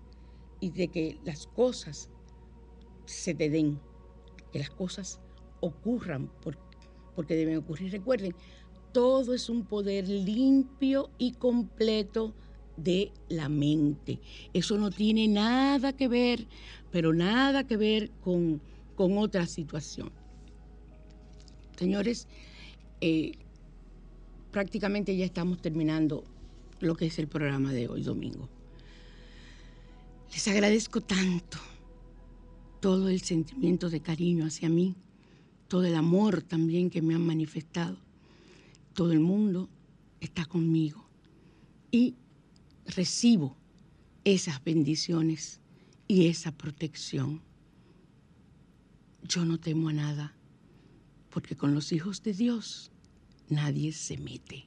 y 0.63 0.69
de 0.69 0.87
que 0.87 1.17
las 1.25 1.47
cosas 1.47 2.09
se 3.05 3.33
te 3.33 3.49
den, 3.49 3.79
que 4.51 4.59
las 4.59 4.69
cosas 4.69 5.19
ocurran 5.59 6.29
porque 7.15 7.35
deben 7.35 7.57
ocurrir. 7.57 7.91
Recuerden, 7.91 8.33
todo 8.91 9.33
es 9.33 9.49
un 9.49 9.65
poder 9.65 10.07
limpio 10.07 11.09
y 11.17 11.33
completo 11.33 12.33
de 12.77 13.11
la 13.29 13.49
mente. 13.49 14.19
Eso 14.53 14.77
no 14.77 14.89
tiene 14.89 15.27
nada 15.27 15.93
que 15.93 16.07
ver, 16.07 16.47
pero 16.91 17.13
nada 17.13 17.65
que 17.65 17.77
ver 17.77 18.11
con 18.21 18.61
con 18.95 19.17
otra 19.17 19.45
situación. 19.45 20.11
Señores, 21.77 22.27
eh, 23.01 23.33
prácticamente 24.51 25.15
ya 25.17 25.25
estamos 25.25 25.61
terminando 25.61 26.23
lo 26.79 26.95
que 26.95 27.07
es 27.07 27.17
el 27.19 27.27
programa 27.27 27.73
de 27.73 27.87
hoy 27.87 28.03
domingo. 28.03 28.49
Les 30.33 30.47
agradezco 30.47 30.99
tanto 31.01 31.59
todo 32.81 33.07
el 33.07 33.21
sentimiento 33.21 33.89
de 33.89 34.01
cariño 34.01 34.45
hacia 34.45 34.67
mí, 34.67 34.95
todo 35.67 35.85
el 35.85 35.95
amor 35.95 36.41
también 36.41 36.89
que 36.89 37.01
me 37.01 37.13
han 37.13 37.25
manifestado. 37.25 37.97
Todo 38.93 39.11
el 39.11 39.19
mundo 39.19 39.69
está 40.19 40.45
conmigo 40.45 41.07
y 41.91 42.15
recibo 42.87 43.55
esas 44.23 44.63
bendiciones 44.63 45.59
y 46.07 46.27
esa 46.27 46.51
protección 46.51 47.41
yo 49.27 49.45
no 49.45 49.59
temo 49.59 49.89
a 49.89 49.93
nada, 49.93 50.35
porque 51.29 51.55
con 51.55 51.73
los 51.73 51.91
hijos 51.91 52.23
de 52.23 52.33
Dios 52.33 52.91
nadie 53.49 53.93
se 53.93 54.17
mete. 54.17 54.65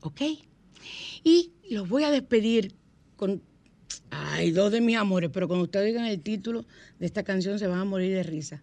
¿Ok? 0.00 0.20
Y 1.24 1.52
los 1.70 1.88
voy 1.88 2.04
a 2.04 2.10
despedir 2.10 2.74
con, 3.16 3.42
ay, 4.10 4.50
dos 4.50 4.72
de 4.72 4.80
mis 4.80 4.96
amores, 4.96 5.30
pero 5.32 5.48
cuando 5.48 5.64
ustedes 5.64 5.86
digan 5.86 6.06
el 6.06 6.20
título 6.20 6.64
de 6.98 7.06
esta 7.06 7.22
canción 7.22 7.58
se 7.58 7.66
van 7.66 7.78
a 7.78 7.84
morir 7.84 8.12
de 8.12 8.22
risa. 8.22 8.62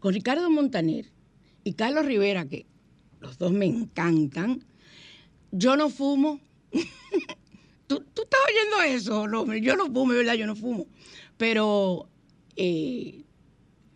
Con 0.00 0.14
Ricardo 0.14 0.50
Montaner 0.50 1.06
y 1.64 1.74
Carlos 1.74 2.04
Rivera, 2.04 2.46
que 2.46 2.66
los 3.20 3.38
dos 3.38 3.52
me 3.52 3.66
encantan. 3.66 4.64
Yo 5.50 5.76
no 5.76 5.88
fumo. 5.88 6.40
¿Tú, 7.86 7.96
estás 7.96 8.40
oyendo 8.48 8.96
eso? 8.96 9.28
No, 9.28 9.54
yo 9.56 9.76
no 9.76 9.86
fumo, 9.86 10.12
¿verdad? 10.12 10.34
Yo 10.34 10.46
no 10.46 10.56
fumo. 10.56 10.86
Pero 11.36 12.08
eh, 12.56 13.24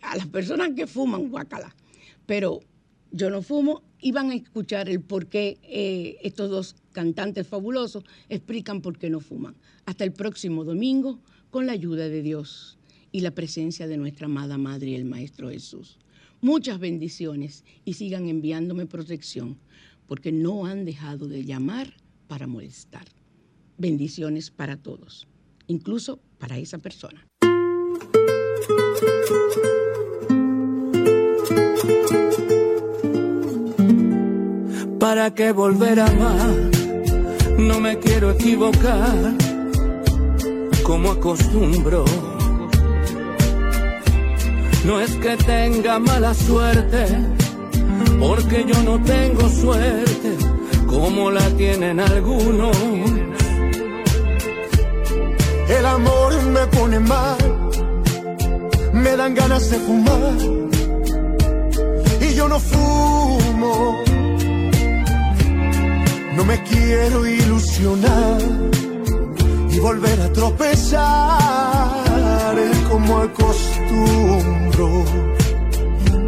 a 0.00 0.16
las 0.16 0.26
personas 0.26 0.70
que 0.74 0.86
fuman, 0.86 1.28
guacala. 1.28 1.74
Pero 2.26 2.60
yo 3.10 3.30
no 3.30 3.42
fumo 3.42 3.82
y 4.00 4.12
van 4.12 4.30
a 4.30 4.34
escuchar 4.34 4.88
el 4.88 5.00
por 5.00 5.26
qué 5.26 5.58
eh, 5.62 6.18
estos 6.22 6.50
dos 6.50 6.76
cantantes 6.92 7.46
fabulosos 7.46 8.04
explican 8.28 8.80
por 8.80 8.98
qué 8.98 9.10
no 9.10 9.20
fuman. 9.20 9.56
Hasta 9.86 10.04
el 10.04 10.12
próximo 10.12 10.64
domingo, 10.64 11.20
con 11.50 11.66
la 11.66 11.72
ayuda 11.72 12.08
de 12.08 12.22
Dios 12.22 12.78
y 13.12 13.20
la 13.20 13.32
presencia 13.32 13.86
de 13.86 13.96
nuestra 13.96 14.26
amada 14.26 14.58
Madre 14.58 14.90
y 14.90 14.94
el 14.94 15.04
Maestro 15.04 15.50
Jesús. 15.50 15.98
Muchas 16.40 16.78
bendiciones 16.78 17.64
y 17.84 17.94
sigan 17.94 18.28
enviándome 18.28 18.86
protección, 18.86 19.58
porque 20.06 20.30
no 20.30 20.66
han 20.66 20.84
dejado 20.84 21.26
de 21.26 21.44
llamar 21.44 21.94
para 22.28 22.46
molestar. 22.46 23.06
Bendiciones 23.76 24.50
para 24.50 24.76
todos, 24.76 25.26
incluso 25.66 26.20
para 26.38 26.58
esa 26.58 26.78
persona. 26.78 27.26
¿Para 35.10 35.30
qué 35.30 35.52
volver 35.52 35.98
a 36.00 36.06
amar? 36.06 36.50
No 37.56 37.80
me 37.80 37.98
quiero 37.98 38.32
equivocar 38.32 39.32
como 40.82 41.12
acostumbro. 41.12 42.04
No 44.84 45.00
es 45.00 45.10
que 45.12 45.34
tenga 45.38 45.98
mala 45.98 46.34
suerte, 46.34 47.06
porque 48.20 48.66
yo 48.70 48.82
no 48.82 49.02
tengo 49.02 49.48
suerte 49.48 50.36
como 50.86 51.30
la 51.30 51.48
tienen 51.56 52.00
algunos. 52.00 52.76
El 55.70 55.86
amor 55.86 56.42
me 56.54 56.66
pone 56.66 57.00
mal, 57.00 57.38
me 58.92 59.16
dan 59.16 59.34
ganas 59.34 59.70
de 59.70 59.78
fumar 59.78 60.36
y 62.20 62.34
yo 62.34 62.46
no 62.46 62.60
fumo. 62.60 64.07
No 66.38 66.44
me 66.44 66.62
quiero 66.62 67.26
ilusionar 67.26 68.40
y 69.70 69.78
volver 69.80 70.20
a 70.20 70.32
tropezar 70.32 71.88
como 72.88 73.18
acostumbro. 73.18 75.04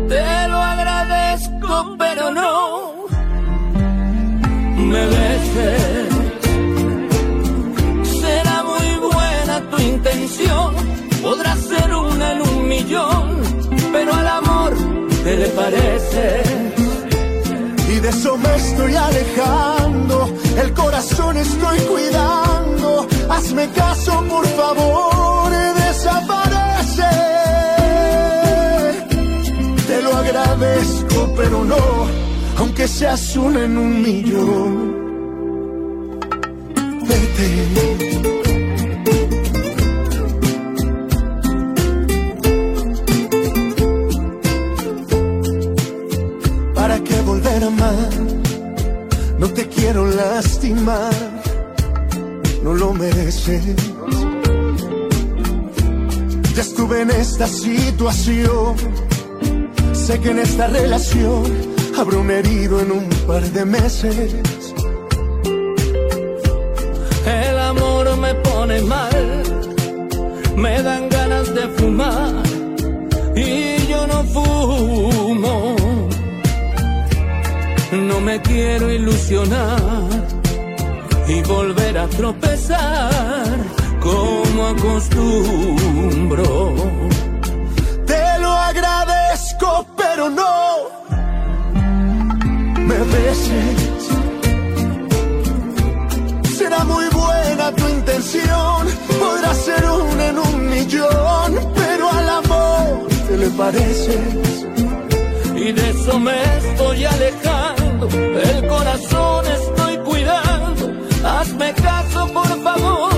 Te 0.09 0.49
lo 0.49 0.59
agradezco, 0.75 1.95
pero 1.97 2.33
no 2.33 3.07
me 4.91 5.07
beses. 5.07 6.09
Será 8.21 8.65
muy 8.65 8.89
buena 9.13 9.55
tu 9.71 9.79
intención, 9.81 10.75
podrá 11.23 11.55
ser 11.55 11.95
una 11.95 12.33
en 12.33 12.41
un 12.43 12.69
millón, 12.69 13.41
pero 13.93 14.13
al 14.13 14.27
amor 14.27 14.73
te 15.23 15.37
le 15.37 15.47
parece. 15.51 16.43
Y 17.93 17.99
de 17.99 18.09
eso 18.09 18.37
me 18.37 18.55
estoy 18.55 18.95
alejando, 18.95 19.80
el 20.63 20.73
corazón 20.75 21.37
estoy 21.37 21.79
cuidando. 21.81 23.07
Hazme 23.29 23.69
caso, 23.71 24.25
por 24.29 24.47
favor, 24.47 25.51
desaparece. 25.87 27.11
Te 29.87 30.03
lo 30.03 30.15
agradezco, 30.15 31.33
pero 31.37 31.65
no, 31.65 32.07
aunque 32.59 32.87
seas 32.89 33.37
una 33.37 33.65
en 33.65 33.79
un 33.79 34.03
millón. 34.03 35.01
Vete. 37.09 38.40
Quiero 49.81 50.07
lastimar, 50.07 51.15
no 52.63 52.75
lo 52.75 52.93
mereces. 52.93 53.65
Ya 56.55 56.63
estuve 56.63 57.01
en 57.01 57.11
esta 57.11 57.47
situación, 57.47 58.77
sé 59.93 60.21
que 60.21 60.31
en 60.33 60.41
esta 60.41 60.67
relación 60.67 61.45
habrá 61.99 62.19
un 62.19 62.31
herido 62.31 62.81
en 62.81 62.93
un 62.93 63.09
par 63.27 63.43
de 63.57 63.65
meses. 63.65 64.35
El 67.27 67.59
amor 67.59 68.17
me 68.19 68.35
pone 68.35 68.83
mal, 68.83 69.43
me 70.57 70.83
dan 70.83 71.09
ganas 71.09 71.55
de 71.55 71.65
fumar 71.77 72.35
y 73.35 73.87
yo 73.91 74.07
no 74.07 74.25
fumo. 74.25 75.20
No 78.09 78.21
me 78.21 78.41
quiero 78.41 78.91
ilusionar 78.91 80.09
y 81.29 81.43
volver 81.43 81.99
a 81.99 82.07
tropezar 82.09 83.45
como 84.01 84.67
acostumbro. 84.69 86.75
Te 88.07 88.39
lo 88.41 88.49
agradezco, 88.49 89.87
pero 89.97 90.31
no 90.31 90.89
me 92.89 92.99
beses. 93.17 94.09
Será 96.57 96.85
muy 96.85 97.05
buena 97.13 97.73
tu 97.73 97.89
intención, 97.89 98.87
podrá 99.19 99.53
ser 99.55 99.85
una 99.91 100.27
en 100.29 100.39
un 100.39 100.71
millón, 100.71 101.59
pero 101.75 102.09
al 102.11 102.29
amor 102.29 103.09
te 103.29 103.37
le 103.37 103.51
pareces. 103.51 104.65
y 105.55 105.73
de 105.73 105.91
eso 105.91 106.19
me 106.19 106.43
estoy 106.59 107.05
alejando. 107.05 107.70
El 108.09 108.67
corazón 108.67 109.45
estoy 109.47 109.97
cuidando. 109.99 110.93
Hazme 111.25 111.75
caso, 111.75 112.27
por 112.33 112.63
favor, 112.63 113.13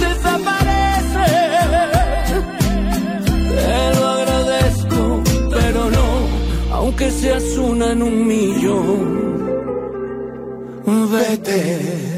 desaparece. 0.00 1.30
Te 3.54 4.00
lo 4.00 4.06
agradezco, 4.06 5.22
pero 5.50 5.90
no, 5.90 6.76
aunque 6.76 7.10
seas 7.10 7.44
una 7.58 7.92
en 7.92 8.02
un 8.02 8.26
millón. 8.26 9.26
Vete. 11.12 12.15